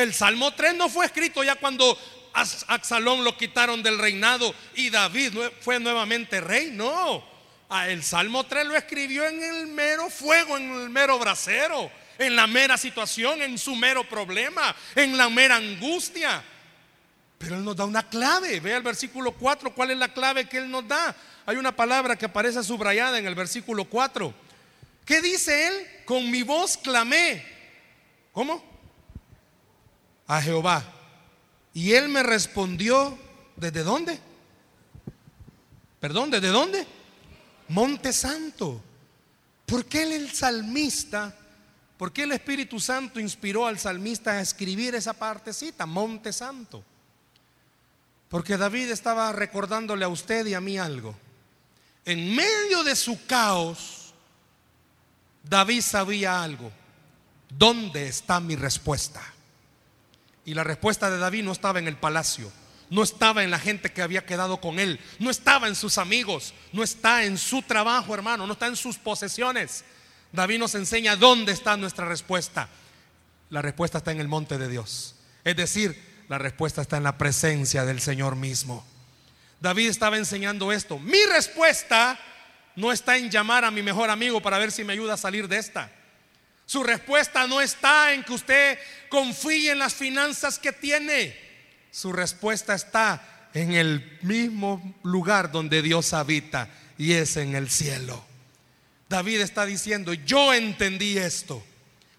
[0.01, 1.97] El Salmo 3 no fue escrito ya cuando
[2.33, 6.71] Absalón lo quitaron del reinado y David fue nuevamente rey.
[6.71, 7.23] No,
[7.69, 12.35] ah, el Salmo 3 lo escribió en el mero fuego, en el mero brasero, en
[12.35, 16.43] la mera situación, en su mero problema, en la mera angustia.
[17.37, 18.59] Pero Él nos da una clave.
[18.59, 21.15] Vea el versículo 4, ¿cuál es la clave que Él nos da?
[21.45, 24.33] Hay una palabra que aparece subrayada en el versículo 4.
[25.05, 25.87] ¿Qué dice Él?
[26.05, 27.43] Con mi voz clamé.
[28.31, 28.70] ¿Cómo?
[30.31, 30.81] A Jehová.
[31.73, 33.19] Y Él me respondió,
[33.57, 34.17] ¿desde dónde?
[35.99, 36.87] Perdón, ¿desde dónde?
[37.67, 38.81] Monte Santo.
[39.65, 41.35] ¿Por qué el salmista,
[41.97, 46.81] por qué el Espíritu Santo inspiró al salmista a escribir esa partecita, Monte Santo?
[48.29, 51.13] Porque David estaba recordándole a usted y a mí algo.
[52.05, 54.13] En medio de su caos,
[55.43, 56.71] David sabía algo.
[57.49, 59.21] ¿Dónde está mi respuesta?
[60.45, 62.51] Y la respuesta de David no estaba en el palacio,
[62.89, 66.53] no estaba en la gente que había quedado con él, no estaba en sus amigos,
[66.73, 69.83] no está en su trabajo, hermano, no está en sus posesiones.
[70.31, 72.69] David nos enseña dónde está nuestra respuesta.
[73.49, 75.15] La respuesta está en el monte de Dios.
[75.43, 78.85] Es decir, la respuesta está en la presencia del Señor mismo.
[79.59, 80.97] David estaba enseñando esto.
[80.97, 82.17] Mi respuesta
[82.75, 85.47] no está en llamar a mi mejor amigo para ver si me ayuda a salir
[85.47, 85.91] de esta.
[86.71, 88.79] Su respuesta no está en que usted
[89.09, 91.35] confíe en las finanzas que tiene.
[91.91, 98.23] Su respuesta está en el mismo lugar donde Dios habita y es en el cielo.
[99.09, 101.61] David está diciendo, yo entendí esto.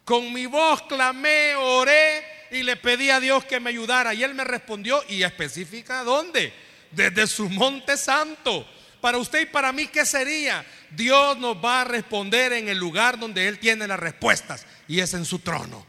[0.05, 4.13] Con mi voz clamé, oré y le pedí a Dios que me ayudara.
[4.13, 6.53] Y Él me respondió y especifica dónde.
[6.91, 8.69] Desde su monte santo.
[9.03, 10.65] Para usted y para mí, ¿qué sería?
[10.93, 15.13] Dios nos va a responder en el lugar donde Él tiene las respuestas y es
[15.15, 15.85] en su trono.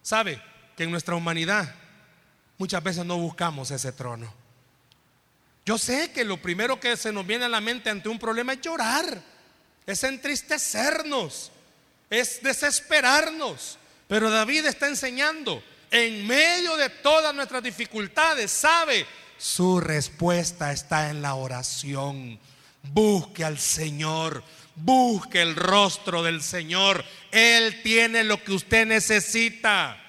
[0.00, 0.40] ¿Sabe
[0.76, 1.74] que en nuestra humanidad
[2.56, 4.32] muchas veces no buscamos ese trono?
[5.64, 8.52] Yo sé que lo primero que se nos viene a la mente ante un problema
[8.52, 9.20] es llorar,
[9.84, 11.50] es entristecernos,
[12.08, 13.76] es desesperarnos.
[14.06, 19.04] Pero David está enseñando en medio de todas nuestras dificultades, sabe,
[19.38, 22.38] su respuesta está en la oración.
[22.82, 24.42] Busque al Señor,
[24.74, 27.04] busque el rostro del Señor.
[27.30, 30.02] Él tiene lo que usted necesita.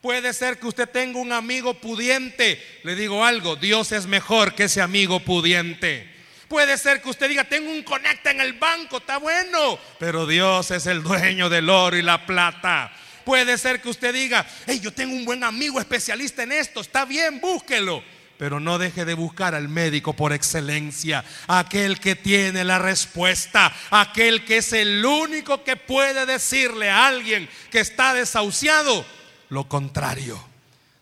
[0.00, 2.80] Puede ser que usted tenga un amigo pudiente.
[2.84, 6.14] Le digo algo, Dios es mejor que ese amigo pudiente.
[6.46, 9.78] Puede ser que usted diga, tengo un conecta en el banco, está bueno.
[9.98, 12.92] Pero Dios es el dueño del oro y la plata.
[13.24, 17.04] Puede ser que usted diga, hey, yo tengo un buen amigo especialista en esto, está
[17.04, 18.02] bien, búsquelo.
[18.38, 24.44] Pero no deje de buscar al médico por excelencia, aquel que tiene la respuesta, aquel
[24.44, 29.04] que es el único que puede decirle a alguien que está desahuciado
[29.50, 30.42] lo contrario.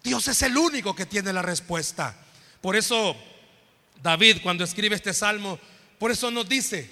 [0.03, 2.17] Dios es el único que tiene la respuesta.
[2.61, 3.17] Por eso
[4.03, 5.59] David cuando escribe este salmo,
[5.99, 6.91] por eso nos dice,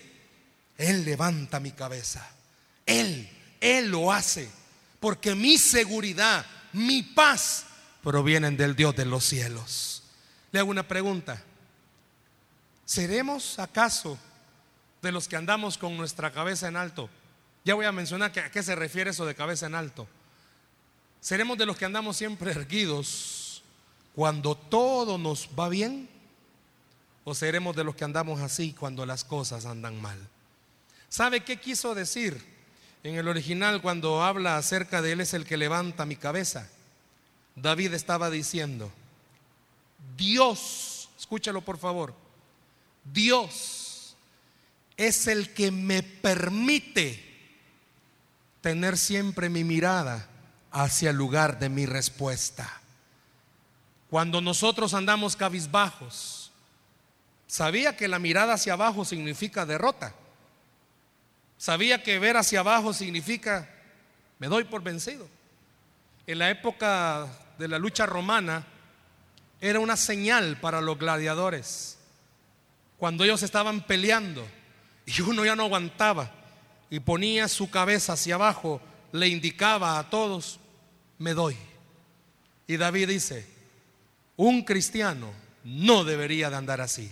[0.77, 2.29] Él levanta mi cabeza,
[2.85, 3.29] Él,
[3.61, 4.49] Él lo hace
[5.05, 7.67] porque mi seguridad, mi paz
[8.03, 9.94] provienen del Dios de los cielos.
[10.55, 11.43] Le hago una pregunta.
[12.85, 14.17] ¿Seremos acaso
[15.03, 17.11] de los que andamos con nuestra cabeza en alto?
[17.65, 20.07] Ya voy a mencionar a qué se refiere eso de cabeza en alto.
[21.21, 23.65] ¿Seremos de los que andamos siempre erguidos
[24.15, 26.09] cuando todo nos va bien?
[27.25, 30.21] ¿O seremos de los que andamos así cuando las cosas andan mal?
[31.09, 32.41] ¿Sabe qué quiso decir?
[33.03, 36.69] En el original, cuando habla acerca de Él es el que levanta mi cabeza,
[37.57, 38.93] David estaba diciendo,
[40.17, 42.15] Dios, escúchalo por favor,
[43.05, 44.17] Dios
[44.97, 47.23] es el que me permite
[48.61, 50.29] tener siempre mi mirada
[50.71, 52.81] hacia el lugar de mi respuesta.
[54.11, 56.53] Cuando nosotros andamos cabizbajos,
[57.47, 60.15] sabía que la mirada hacia abajo significa derrota.
[61.59, 63.69] Sabía que ver hacia abajo significa,
[64.39, 65.29] me doy por vencido.
[66.27, 67.27] En la época
[67.59, 68.67] de la lucha romana
[69.61, 71.99] era una señal para los gladiadores.
[72.99, 74.47] Cuando ellos estaban peleando
[75.07, 76.31] y uno ya no aguantaba
[76.91, 78.81] y ponía su cabeza hacia abajo,
[79.13, 80.59] le indicaba a todos,
[81.19, 81.57] me doy.
[82.67, 83.47] Y David dice,
[84.37, 85.33] un cristiano
[85.65, 87.11] no debería de andar así,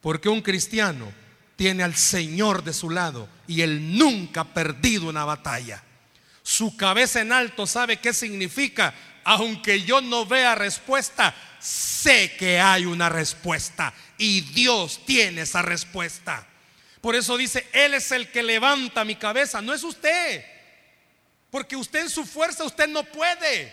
[0.00, 1.12] porque un cristiano
[1.56, 5.82] tiene al Señor de su lado y él nunca ha perdido una batalla.
[6.44, 8.92] su cabeza en alto, ¿sabe qué significa?
[9.24, 16.46] Aunque yo no vea respuesta, sé que hay una respuesta y Dios tiene esa respuesta.
[17.00, 20.44] Por eso dice, Él es el que levanta mi cabeza, no es usted.
[21.50, 23.72] Porque usted en su fuerza, usted no puede.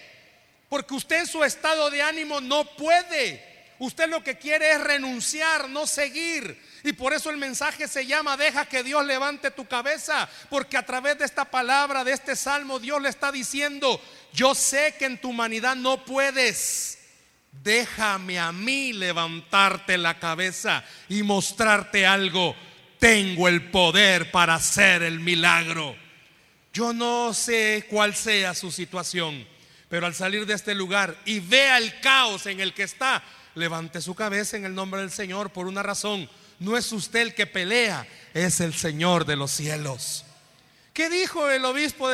[0.67, 3.48] Porque usted en su estado de ánimo no puede.
[3.79, 6.61] Usted lo que quiere es renunciar, no seguir.
[6.83, 10.29] Y por eso el mensaje se llama, deja que Dios levante tu cabeza.
[10.49, 14.01] Porque a través de esta palabra, de este salmo, Dios le está diciendo,
[14.33, 16.99] yo sé que en tu humanidad no puedes.
[17.51, 22.55] Déjame a mí levantarte la cabeza y mostrarte algo.
[22.99, 25.95] Tengo el poder para hacer el milagro.
[26.73, 29.47] Yo no sé cuál sea su situación,
[29.87, 33.23] pero al salir de este lugar y vea el caos en el que está,
[33.55, 36.29] levante su cabeza en el nombre del Señor por una razón.
[36.59, 40.25] No es usted el que pelea, es el Señor de los cielos.
[40.93, 42.09] ¿Qué dijo el obispo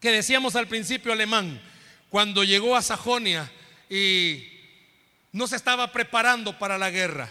[0.00, 1.60] que decíamos al principio alemán
[2.10, 3.50] cuando llegó a Sajonia
[3.90, 4.46] y
[5.32, 7.28] no se estaba preparando para la guerra?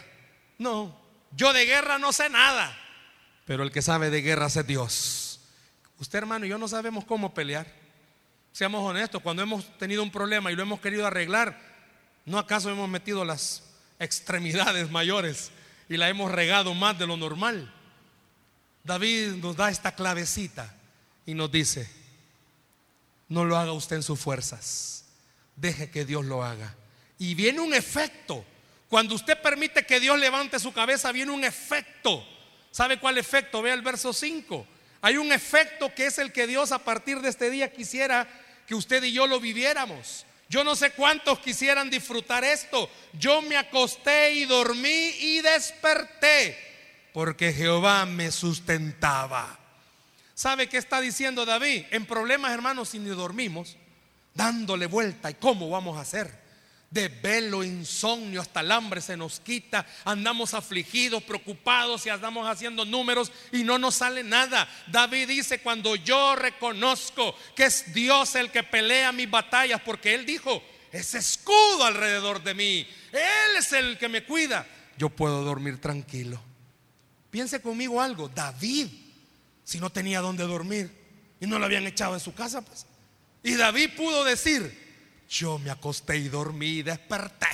[0.57, 0.99] No,
[1.31, 2.77] yo de guerra no sé nada,
[3.45, 5.39] pero el que sabe de guerra es Dios.
[5.99, 7.67] Usted hermano y yo no sabemos cómo pelear.
[8.51, 11.59] Seamos honestos, cuando hemos tenido un problema y lo hemos querido arreglar,
[12.25, 13.63] ¿no acaso hemos metido las
[13.99, 15.51] extremidades mayores
[15.87, 17.71] y la hemos regado más de lo normal?
[18.83, 20.75] David nos da esta clavecita
[21.25, 21.89] y nos dice,
[23.29, 25.05] no lo haga usted en sus fuerzas,
[25.55, 26.75] deje que Dios lo haga.
[27.17, 28.45] Y viene un efecto.
[28.89, 32.25] Cuando usted permite que Dios levante su cabeza, viene un efecto.
[32.71, 33.61] ¿Sabe cuál efecto?
[33.61, 34.67] Vea el verso 5.
[35.01, 38.27] Hay un efecto que es el que Dios a partir de este día quisiera
[38.67, 40.24] que usted y yo lo viviéramos.
[40.49, 42.89] Yo no sé cuántos quisieran disfrutar esto.
[43.13, 46.65] Yo me acosté y dormí y desperté
[47.15, 49.57] porque Jehová me sustentaba.
[50.33, 51.85] ¿Sabe qué está diciendo David?
[51.91, 53.77] En problemas, hermanos, si ni dormimos,
[54.33, 55.31] dándole vuelta.
[55.31, 56.44] ¿Y cómo vamos a hacer?
[56.95, 62.85] De velo, insomnio, hasta el hambre se nos quita, andamos afligidos, preocupados y andamos haciendo
[62.85, 64.67] números y no nos sale nada.
[64.87, 70.25] David dice, cuando yo reconozco que es Dios el que pelea mis batallas, porque Él
[70.25, 74.65] dijo, es escudo alrededor de mí, Él es el que me cuida,
[74.97, 76.41] yo puedo dormir tranquilo.
[77.29, 78.87] Piense conmigo algo, David,
[79.65, 80.89] si no tenía dónde dormir
[81.41, 82.85] y no lo habían echado en su casa, pues.
[83.43, 84.84] Y David pudo decir,
[85.29, 87.47] yo me acosté y dormí y desperté.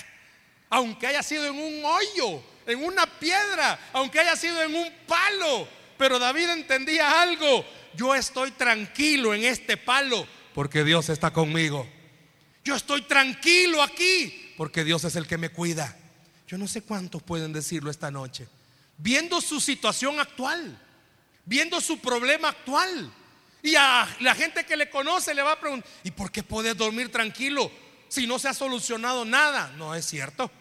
[0.69, 5.67] Aunque haya sido en un hoyo, en una piedra, aunque haya sido en un palo.
[5.97, 7.65] Pero David entendía algo.
[7.95, 11.87] Yo estoy tranquilo en este palo porque Dios está conmigo.
[12.63, 15.97] Yo estoy tranquilo aquí porque Dios es el que me cuida.
[16.47, 18.47] Yo no sé cuántos pueden decirlo esta noche.
[18.97, 20.77] Viendo su situación actual,
[21.45, 23.11] viendo su problema actual,
[23.63, 26.75] y a la gente que le conoce le va a preguntar, ¿y por qué puedes
[26.75, 27.71] dormir tranquilo
[28.07, 29.71] si no se ha solucionado nada?
[29.77, 30.51] No es cierto.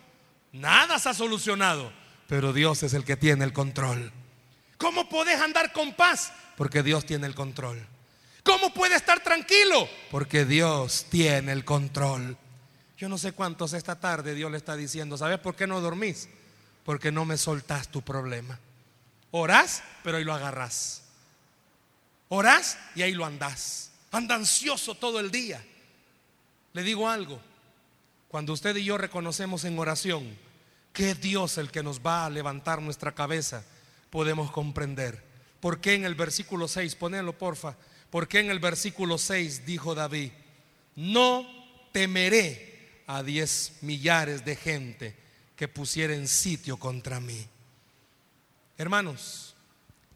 [0.53, 1.93] Nada se ha solucionado.
[2.29, 4.13] Pero Dios es el que tiene el control.
[4.77, 6.33] ¿Cómo puedes andar con paz?
[6.57, 7.87] Porque Dios tiene el control.
[8.43, 9.89] ¿Cómo puedes estar tranquilo?
[10.11, 12.37] Porque Dios tiene el control.
[12.97, 16.29] Yo no sé cuántos esta tarde Dios le está diciendo, ¿sabes por qué no dormís?
[16.85, 18.59] Porque no me soltás tu problema.
[19.31, 21.03] Orás, pero hoy lo agarrás.
[22.31, 23.91] Orás y ahí lo andás.
[24.13, 25.63] Anda ansioso todo el día.
[26.73, 27.41] Le digo algo.
[28.29, 30.39] Cuando usted y yo reconocemos en oración
[30.93, 33.65] que es Dios el que nos va a levantar nuestra cabeza,
[34.11, 35.23] podemos comprender.
[35.61, 37.77] ¿Por qué en el versículo 6, ponelo porfa,
[38.11, 40.31] por qué en el versículo 6 dijo David,
[40.97, 41.47] no
[41.93, 45.17] temeré a diez millares de gente
[45.57, 47.47] que pusieren sitio contra mí?
[48.79, 49.50] Hermanos,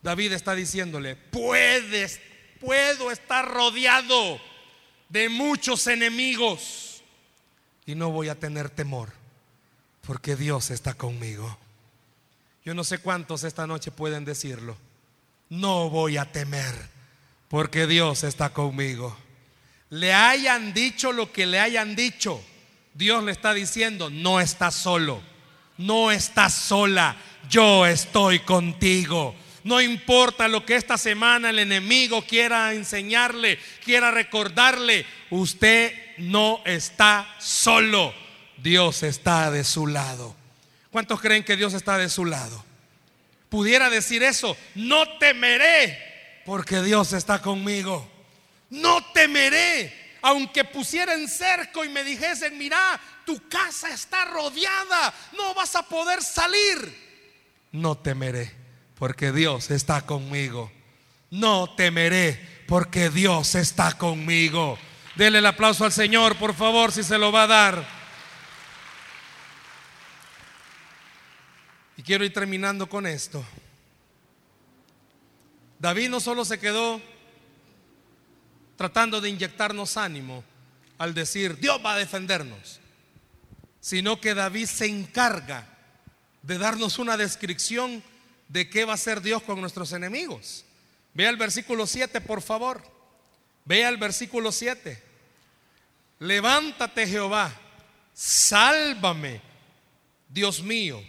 [0.05, 2.21] David está diciéndole, puedes,
[2.61, 4.39] puedo estar rodeado
[5.09, 7.03] de muchos enemigos
[7.87, 9.11] y no voy a tener temor
[10.07, 11.57] porque Dios está conmigo.
[12.67, 14.77] Yo no sé cuántos esta noche pueden decirlo.
[15.49, 16.75] No voy a temer
[17.49, 19.17] porque Dios está conmigo.
[19.89, 22.43] Le hayan dicho lo que le hayan dicho.
[22.93, 25.23] Dios le está diciendo, no estás solo,
[25.79, 27.17] no estás sola,
[27.49, 29.35] yo estoy contigo.
[29.65, 37.35] No importa lo que esta semana el enemigo quiera enseñarle, quiera recordarle, usted no está
[37.41, 38.15] solo.
[38.59, 40.37] Dios está de su lado.
[40.91, 42.63] ¿Cuántos creen que Dios está de su lado?
[43.49, 48.07] Pudiera decir eso, no temeré porque Dios está conmigo.
[48.69, 55.75] No temeré, aunque pusieran cerco y me dijesen, mira, tu casa está rodeada, no vas
[55.75, 57.03] a poder salir.
[57.73, 58.64] No temeré
[59.05, 60.73] porque Dios está conmigo.
[61.31, 64.79] No temeré Porque Dios está conmigo.
[65.15, 67.87] Dele el aplauso al Señor, por favor, si se lo va a dar.
[71.99, 73.45] Y quiero ir terminando con esto.
[75.79, 76.99] David no solo se quedó
[78.77, 80.43] tratando de inyectarnos ánimo
[80.97, 82.81] al decir, Dios va a defendernos,
[83.83, 85.67] sino que David se encarga
[86.41, 88.03] de darnos una descripción
[88.49, 90.65] de qué va a hacer Dios con nuestros enemigos.
[91.15, 92.83] Vea el versículo 7, por favor.
[93.65, 95.03] Vea el versículo 7.
[96.21, 97.53] Levántate Jehová,
[98.13, 99.41] sálvame,
[100.29, 101.03] Dios mío.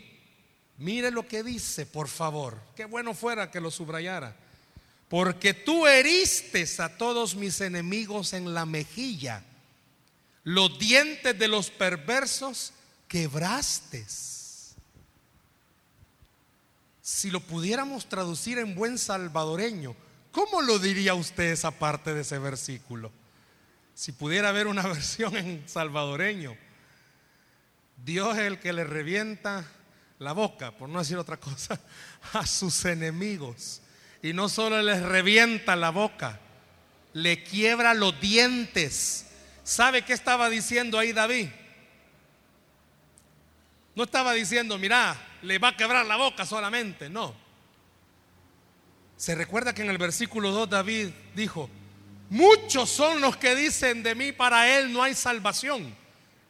[0.78, 2.60] Mire lo que dice, por favor.
[2.76, 4.36] Qué bueno fuera que lo subrayara.
[5.08, 9.44] Porque tú heriste a todos mis enemigos en la mejilla.
[10.44, 12.74] Los dientes de los perversos
[13.08, 14.06] quebraste.
[17.06, 19.96] Si lo pudiéramos traducir en buen salvadoreño,
[20.32, 23.12] ¿cómo lo diría usted esa parte de ese versículo?
[23.94, 26.58] Si pudiera haber una versión en salvadoreño,
[28.04, 29.68] Dios es el que le revienta
[30.18, 31.80] la boca, por no decir otra cosa,
[32.34, 33.84] a sus enemigos.
[34.24, 36.40] Y no solo les revienta la boca,
[37.14, 39.28] le quiebra los dientes.
[39.64, 41.50] ¿Sabe qué estaba diciendo ahí David?
[43.96, 47.34] No estaba diciendo, mira, le va a quebrar la boca solamente, no.
[49.18, 51.70] Se recuerda que en el versículo 2 David dijo,
[52.30, 55.96] Muchos son los que dicen de mí, para él no hay salvación.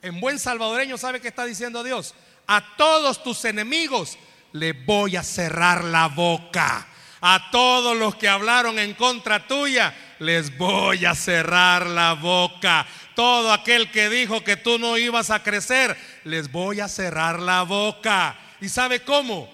[0.02, 2.16] En buen salvadoreño, ¿sabe qué está diciendo Dios?
[2.48, 4.18] A todos tus enemigos
[4.54, 6.88] le voy a cerrar la boca.
[7.22, 12.86] A todos los que hablaron en contra tuya, les voy a cerrar la boca.
[13.16, 17.64] Todo aquel que dijo que tú no ibas a crecer, les voy a cerrar la
[17.64, 18.38] boca.
[18.62, 19.50] ¿Y sabe cómo?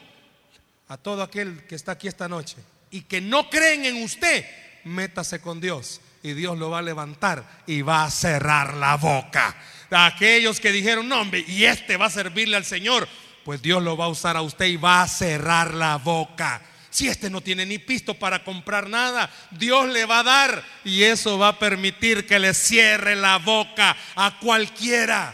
[0.88, 2.57] A todo aquel que está aquí esta noche
[2.89, 4.45] y que no creen en usted,
[4.84, 9.55] métase con Dios y Dios lo va a levantar y va a cerrar la boca.
[9.89, 13.07] A aquellos que dijeron, no, hombre, y este va a servirle al Señor,
[13.43, 16.62] pues Dios lo va a usar a usted y va a cerrar la boca.
[16.91, 21.03] Si este no tiene ni pisto para comprar nada, Dios le va a dar y
[21.03, 25.33] eso va a permitir que le cierre la boca a cualquiera.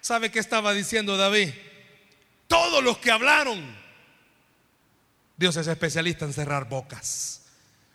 [0.00, 1.50] ¿Sabe qué estaba diciendo David?
[2.48, 3.62] Todos los que hablaron.
[5.36, 7.42] Dios es especialista en cerrar bocas.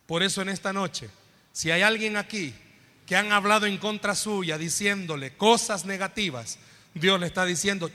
[0.05, 1.09] Por eso en esta noche
[1.51, 2.53] si hay alguien aquí
[3.05, 6.57] que han hablado en contra suya diciéndole cosas negativas,
[6.93, 7.91] Dios le está diciendo,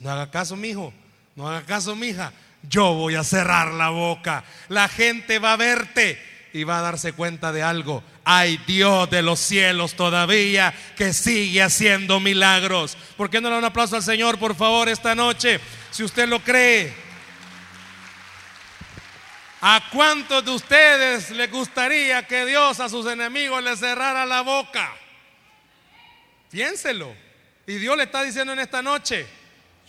[0.00, 0.92] no haga caso, mi hijo,
[1.36, 2.32] no haga caso, mi hija,
[2.68, 4.44] yo voy a cerrar la boca.
[4.68, 6.20] La gente va a verte
[6.52, 8.02] y va a darse cuenta de algo.
[8.24, 12.96] Hay Dios de los cielos todavía que sigue haciendo milagros.
[13.16, 15.60] ¿Por qué no le da un aplauso al Señor, por favor, esta noche?
[15.90, 16.94] Si usted lo cree.
[19.60, 24.92] ¿A cuántos de ustedes les gustaría que Dios a sus enemigos les cerrara la boca?
[26.50, 27.14] Piénselo.
[27.66, 29.26] Y Dios le está diciendo en esta noche,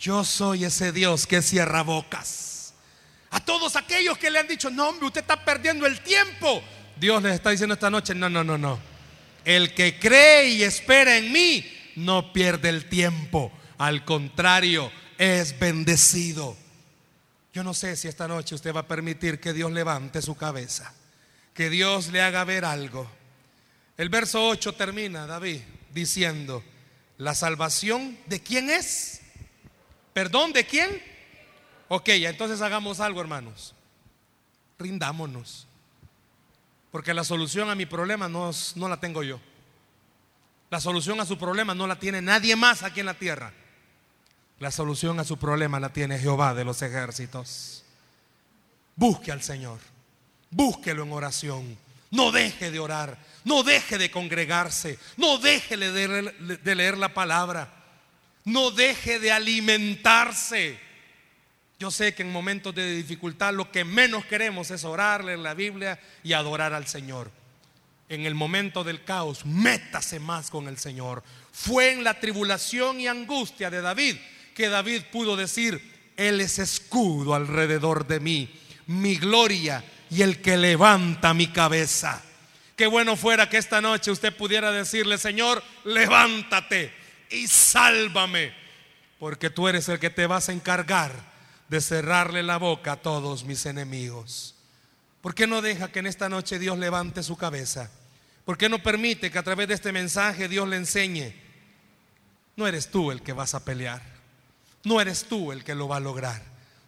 [0.00, 2.55] yo soy ese Dios que cierra bocas.
[3.36, 6.62] A todos aquellos que le han dicho, no hombre, usted está perdiendo el tiempo.
[6.98, 8.80] Dios les está diciendo esta noche, no, no, no, no.
[9.44, 13.52] El que cree y espera en mí no pierde el tiempo.
[13.76, 16.56] Al contrario, es bendecido.
[17.52, 20.94] Yo no sé si esta noche usted va a permitir que Dios levante su cabeza,
[21.52, 23.06] que Dios le haga ver algo.
[23.98, 25.60] El verso 8 termina, David,
[25.92, 26.64] diciendo,
[27.18, 29.20] ¿la salvación de quién es?
[30.14, 31.15] ¿Perdón de quién?
[31.88, 33.74] Ok, entonces hagamos algo, hermanos.
[34.78, 35.66] Rindámonos.
[36.90, 39.40] Porque la solución a mi problema no, no la tengo yo.
[40.70, 43.52] La solución a su problema no la tiene nadie más aquí en la tierra.
[44.58, 47.84] La solución a su problema la tiene Jehová de los ejércitos.
[48.96, 49.78] Busque al Señor.
[50.50, 51.78] Búsquelo en oración.
[52.10, 53.18] No deje de orar.
[53.44, 54.98] No deje de congregarse.
[55.16, 57.72] No deje de leer, la palabra.
[58.44, 60.80] No deje de alimentarse.
[61.78, 65.52] Yo sé que en momentos de dificultad lo que menos queremos es orar, leer la
[65.52, 67.30] Biblia y adorar al Señor.
[68.08, 71.22] En el momento del caos, métase más con el Señor.
[71.52, 74.16] Fue en la tribulación y angustia de David
[74.54, 78.48] que David pudo decir, Él es escudo alrededor de mí,
[78.86, 82.22] mi gloria y el que levanta mi cabeza.
[82.74, 86.90] Qué bueno fuera que esta noche usted pudiera decirle, Señor, levántate
[87.28, 88.54] y sálvame,
[89.18, 91.35] porque tú eres el que te vas a encargar
[91.68, 94.54] de cerrarle la boca a todos mis enemigos.
[95.20, 97.90] ¿Por qué no deja que en esta noche Dios levante su cabeza?
[98.44, 101.34] ¿Por qué no permite que a través de este mensaje Dios le enseñe?
[102.54, 104.00] No eres tú el que vas a pelear.
[104.86, 106.40] No eres tú el que lo va a lograr,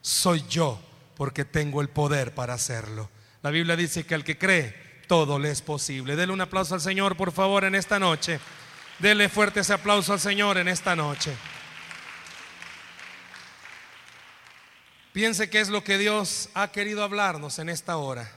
[0.02, 0.80] soy yo
[1.16, 3.10] porque tengo el poder para hacerlo.
[3.42, 6.14] La Biblia dice que el que cree todo le es posible.
[6.14, 8.38] Dele un aplauso al Señor, por favor, en esta noche.
[9.00, 11.32] Dele fuerte ese aplauso al Señor en esta noche.
[15.12, 18.30] Piense qué es lo que Dios ha querido hablarnos en esta hora.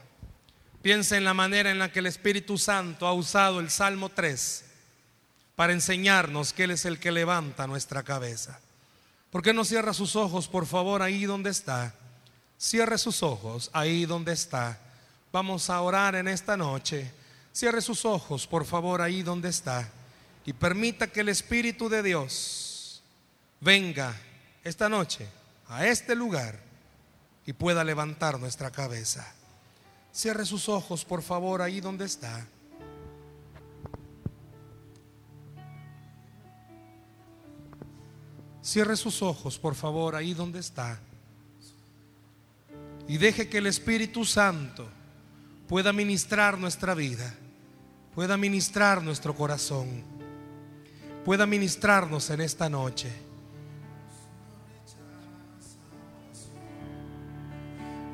[0.80, 4.64] Piense en la manera en la que el Espíritu Santo ha usado el Salmo 3
[5.54, 8.58] para enseñarnos que Él es el que levanta nuestra cabeza.
[9.30, 11.94] ¿Por qué no cierra sus ojos, por favor, ahí donde está?
[12.58, 14.78] Cierre sus ojos ahí donde está.
[15.30, 17.12] Vamos a orar en esta noche.
[17.52, 19.88] Cierre sus ojos, por favor, ahí donde está.
[20.46, 23.02] Y permita que el Espíritu de Dios
[23.60, 24.16] venga
[24.64, 25.28] esta noche
[25.72, 26.60] a este lugar
[27.46, 29.26] y pueda levantar nuestra cabeza.
[30.12, 32.46] Cierre sus ojos, por favor, ahí donde está.
[38.62, 41.00] Cierre sus ojos, por favor, ahí donde está.
[43.08, 44.88] Y deje que el Espíritu Santo
[45.66, 47.34] pueda ministrar nuestra vida,
[48.14, 50.04] pueda ministrar nuestro corazón,
[51.24, 53.31] pueda ministrarnos en esta noche.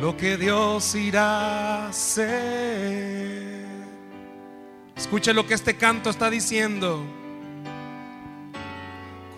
[0.00, 3.64] lo que Dios irá a hacer.
[4.96, 7.04] Escuche lo que este canto está diciendo.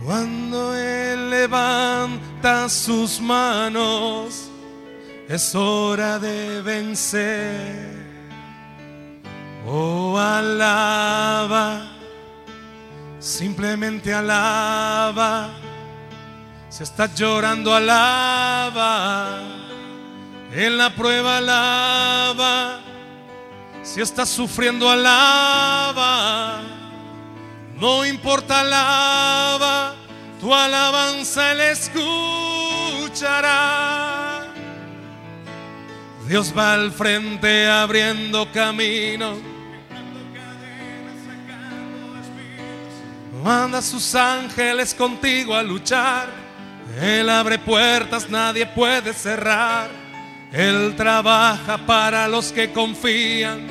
[0.05, 4.51] Cuando Él levanta sus manos,
[5.29, 7.97] es hora de vencer.
[9.67, 11.91] Oh, alaba,
[13.19, 15.51] simplemente alaba.
[16.69, 19.66] Si estás llorando, alaba.
[20.57, 22.81] En la prueba, alaba.
[23.83, 26.63] Si estás sufriendo, alaba.
[27.79, 29.95] No importa, alaba.
[30.41, 32.07] Tu alabanza Él escuchará.
[36.27, 39.37] Dios va al frente abriendo camino.
[43.45, 46.31] Manda a sus ángeles contigo a luchar.
[46.99, 50.06] Él abre puertas, nadie puede cerrar.
[50.53, 53.67] Él trabaja para los que confían.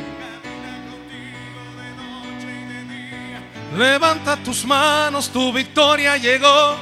[3.76, 6.76] Levanta tus manos, tu victoria llegó.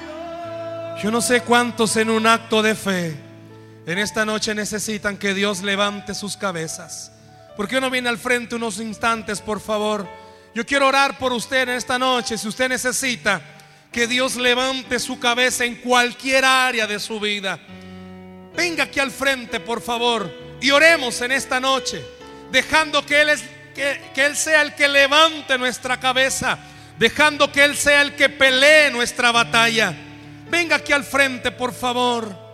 [0.94, 1.02] Dios.
[1.02, 3.25] Yo no sé cuántos en un acto de fe
[3.86, 7.12] en esta noche necesitan que Dios levante sus cabezas.
[7.56, 10.08] ¿Por qué no viene al frente unos instantes, por favor?
[10.54, 12.36] Yo quiero orar por usted en esta noche.
[12.36, 13.40] Si usted necesita
[13.92, 17.60] que Dios levante su cabeza en cualquier área de su vida,
[18.56, 22.04] venga aquí al frente, por favor, y oremos en esta noche,
[22.50, 23.30] dejando que Él,
[23.72, 26.58] que Él sea el que levante nuestra cabeza,
[26.98, 29.94] dejando que Él sea el que pelee nuestra batalla.
[30.50, 32.45] Venga aquí al frente, por favor.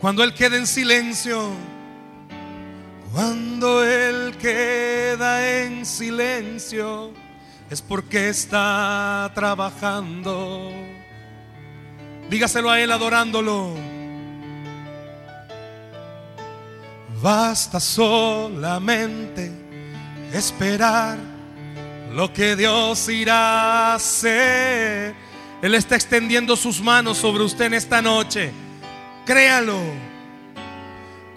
[0.00, 1.50] Cuando Él queda en silencio,
[3.12, 7.12] cuando Él queda en silencio,
[7.68, 10.72] es porque está trabajando.
[12.30, 13.74] Dígaselo a Él adorándolo.
[17.20, 19.52] Basta solamente
[20.32, 21.18] esperar
[22.14, 25.14] lo que Dios irá a hacer.
[25.60, 28.50] Él está extendiendo sus manos sobre usted en esta noche.
[29.30, 29.80] Créalo.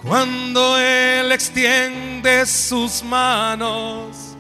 [0.02, 4.36] Cuando Él extiende sus manos,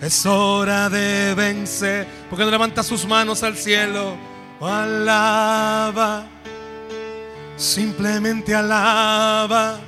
[0.00, 2.06] es hora de vencer.
[2.30, 4.16] Porque no levanta sus manos al cielo,
[4.60, 6.24] alaba,
[7.56, 9.80] simplemente alaba.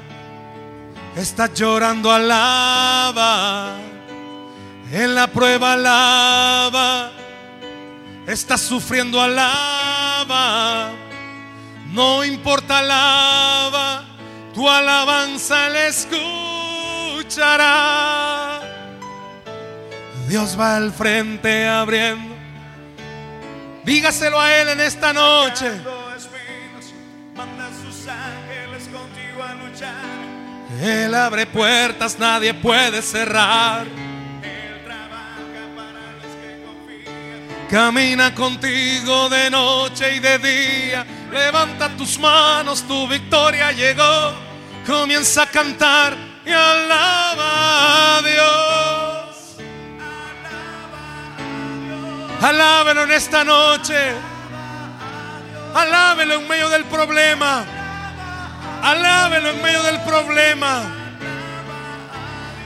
[1.14, 3.76] Está llorando, alaba.
[4.91, 7.12] En la prueba, alaba.
[8.26, 10.91] Está sufriendo, alaba.
[11.93, 14.05] No importa alaba,
[14.55, 17.61] tu alabanza le escuchará.
[20.28, 22.30] Dios va al frente abriendo
[23.84, 25.72] Dígaselo a Él en esta noche.
[30.82, 33.86] Él abre puertas, nadie puede cerrar.
[33.86, 35.38] Él trabaja
[35.76, 37.68] para los que confían.
[37.68, 41.07] Camina contigo de noche y de día.
[41.33, 44.33] Levanta tus manos, tu victoria llegó.
[44.87, 49.57] Comienza a cantar y alaba a Dios.
[52.43, 54.12] Alábelo en esta noche.
[55.74, 57.64] Alábelo en medio del problema.
[58.83, 60.83] Alábelo en medio del problema.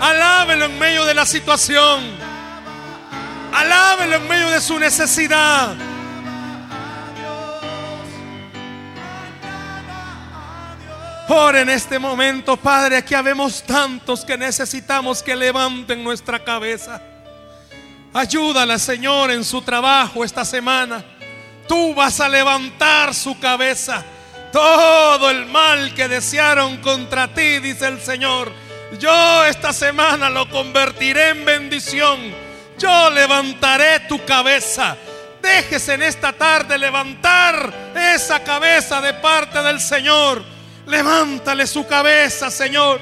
[0.01, 2.03] Alábelo en medio de la situación.
[3.53, 5.75] Alábelo en medio de su necesidad.
[11.29, 17.01] Ora en este momento, Padre, aquí habemos tantos que necesitamos que levanten nuestra cabeza.
[18.13, 21.03] Ayúdala, Señor, en su trabajo esta semana.
[21.67, 24.05] Tú vas a levantar su cabeza.
[24.53, 28.53] Todo el mal que desearon contra ti, dice el Señor.
[29.01, 32.21] Yo esta semana lo convertiré en bendición.
[32.79, 34.95] Yo levantaré tu cabeza.
[35.41, 37.73] Déjese en esta tarde levantar
[38.15, 40.54] esa cabeza de parte del Señor.
[40.87, 43.01] Levántale su cabeza, Señor.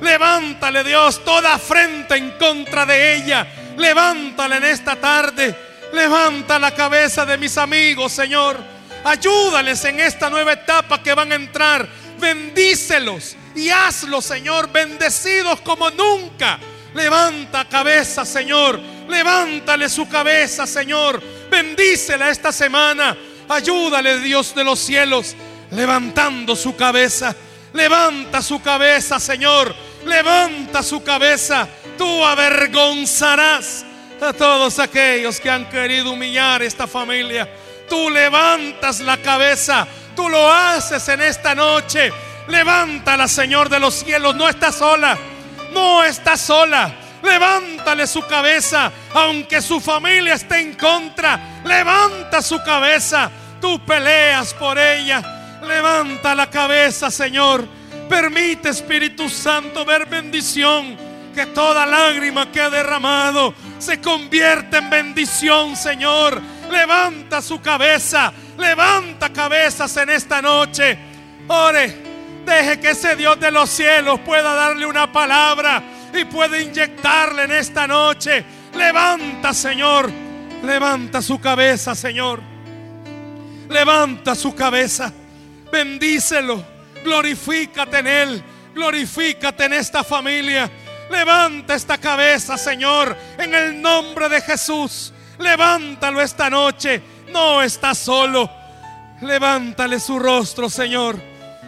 [0.00, 3.46] Levántale, Dios, toda afrenta en contra de ella.
[3.76, 5.56] Levántale en esta tarde.
[5.92, 8.58] Levanta la cabeza de mis amigos, Señor.
[9.04, 11.88] Ayúdales en esta nueva etapa que van a entrar.
[12.18, 16.58] Bendícelos y hazlos, Señor, bendecidos como nunca.
[16.94, 18.80] Levanta cabeza, Señor.
[19.08, 21.22] Levántale su cabeza, Señor.
[21.50, 23.16] Bendícela esta semana.
[23.48, 25.36] Ayúdale, Dios de los cielos,
[25.74, 27.34] levantando su cabeza.
[27.72, 29.74] Levanta su cabeza, Señor.
[30.04, 31.68] Levanta su cabeza.
[31.98, 33.84] Tú avergonzarás
[34.20, 37.48] a todos aquellos que han querido humillar esta familia.
[37.88, 39.86] Tú levantas la cabeza.
[40.14, 42.12] Tú lo haces en esta noche.
[42.48, 44.34] Levántala, Señor de los cielos.
[44.36, 45.18] No está sola.
[45.72, 46.94] No está sola.
[47.22, 51.62] Levántale su cabeza, aunque su familia esté en contra.
[51.64, 53.30] Levanta su cabeza.
[53.60, 55.43] Tú peleas por ella.
[55.66, 57.66] Levanta la cabeza, Señor.
[58.08, 60.96] Permite, Espíritu Santo, ver bendición.
[61.34, 66.40] Que toda lágrima que ha derramado se convierta en bendición, Señor.
[66.70, 68.32] Levanta su cabeza.
[68.56, 70.96] Levanta cabezas en esta noche.
[71.48, 72.04] Ore.
[72.44, 77.52] Deje que ese Dios de los cielos pueda darle una palabra y pueda inyectarle en
[77.52, 78.44] esta noche.
[78.76, 80.10] Levanta, Señor.
[80.62, 82.40] Levanta su cabeza, Señor.
[83.68, 85.12] Levanta su cabeza.
[85.74, 86.64] Bendícelo.
[87.02, 88.44] Glorifícate en Él.
[88.72, 90.70] Glorifícate en esta familia.
[91.10, 95.12] Levanta esta cabeza, Señor, en el nombre de Jesús.
[95.36, 97.02] Levántalo esta noche.
[97.32, 98.48] No está solo.
[99.22, 101.20] Levántale su rostro, Señor.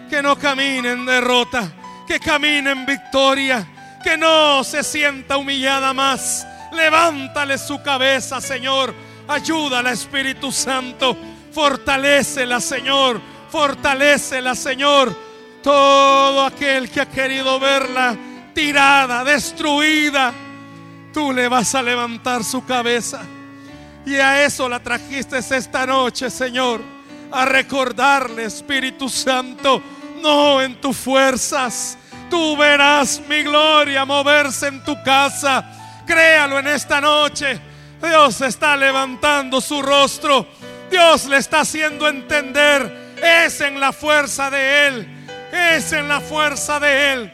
[0.08, 1.68] Que no camine en derrota.
[2.06, 3.66] Que camine en victoria.
[4.04, 6.46] Que no se sienta humillada más.
[6.70, 8.94] Levántale su cabeza, Señor.
[9.26, 11.16] Ayúdala, Espíritu Santo.
[11.52, 13.20] Fortalécela, Señor.
[13.50, 15.14] Fortalécela, Señor.
[15.62, 18.16] Todo aquel que ha querido verla
[18.54, 20.32] tirada, destruida,
[21.12, 23.20] tú le vas a levantar su cabeza.
[24.06, 26.80] Y a eso la trajiste esta noche, Señor.
[27.32, 29.82] A recordarle, Espíritu Santo,
[30.22, 31.98] no en tus fuerzas.
[32.30, 36.02] Tú verás mi gloria moverse en tu casa.
[36.06, 37.60] Créalo en esta noche.
[38.00, 40.46] Dios está levantando su rostro.
[40.90, 43.05] Dios le está haciendo entender.
[43.22, 45.08] Es en la fuerza de Él.
[45.52, 47.32] Es en la fuerza de Él.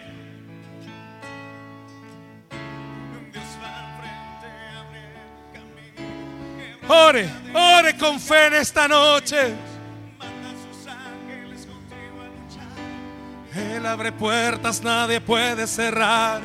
[6.89, 9.55] Ore, ore con fe en esta noche.
[13.55, 16.41] Él abre puertas, nadie puede cerrar.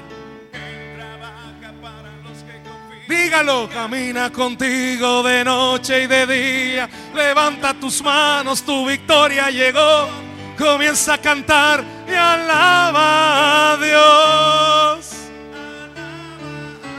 [3.08, 6.90] Dígalo, camina contigo de noche y de día.
[7.16, 10.10] Levanta tus manos, tu victoria llegó.
[10.58, 15.16] Comienza a cantar y alaba a Dios.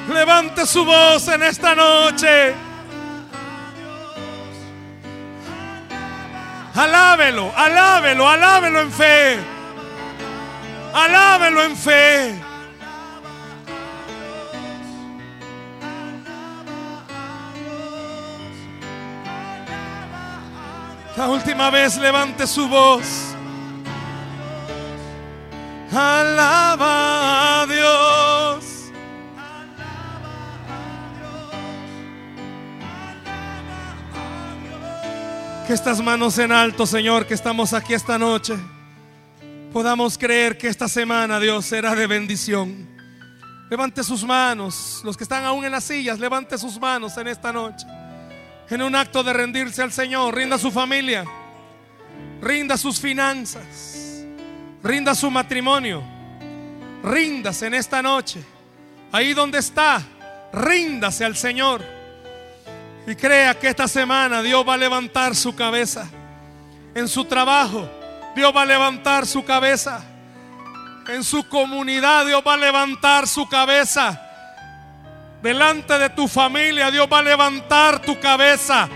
[0.08, 2.54] Levante su voz en esta noche.
[6.74, 9.38] Alábelo, alábelo, alábelo en fe.
[10.94, 12.47] Alábelo en fe.
[21.18, 23.34] La última vez levante su voz.
[25.90, 28.92] Alaba a Dios.
[35.66, 38.54] Que estas manos en alto, Señor, que estamos aquí esta noche,
[39.72, 42.88] podamos creer que esta semana, Dios, será de bendición.
[43.68, 47.52] Levante sus manos, los que están aún en las sillas, levante sus manos en esta
[47.52, 47.88] noche.
[48.70, 51.24] En un acto de rendirse al Señor, rinda su familia,
[52.42, 54.24] rinda sus finanzas,
[54.82, 56.02] rinda su matrimonio,
[57.02, 58.42] ríndase en esta noche.
[59.10, 60.02] Ahí donde está,
[60.52, 61.82] ríndase al Señor.
[63.06, 66.06] Y crea que esta semana Dios va a levantar su cabeza.
[66.94, 67.88] En su trabajo,
[68.36, 70.04] Dios va a levantar su cabeza.
[71.08, 74.27] En su comunidad Dios va a levantar su cabeza.
[75.42, 78.88] Delante de tu familia Dios va a levantar tu cabeza.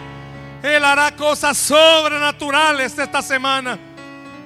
[0.62, 3.78] Él hará cosas sobrenaturales esta semana.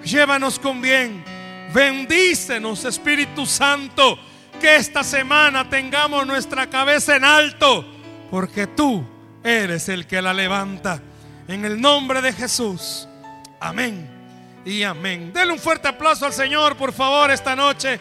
[0.04, 1.24] Llévanos con bien.
[1.72, 4.18] Bendícenos Espíritu Santo.
[4.60, 7.84] Que esta semana tengamos nuestra cabeza en alto.
[8.30, 9.04] Porque tú
[9.44, 11.00] eres el que la levanta.
[11.48, 13.06] En el nombre de Jesús.
[13.60, 14.16] Amén
[14.64, 15.32] y amén.
[15.32, 18.00] Denle un fuerte aplauso al Señor, por favor, esta noche.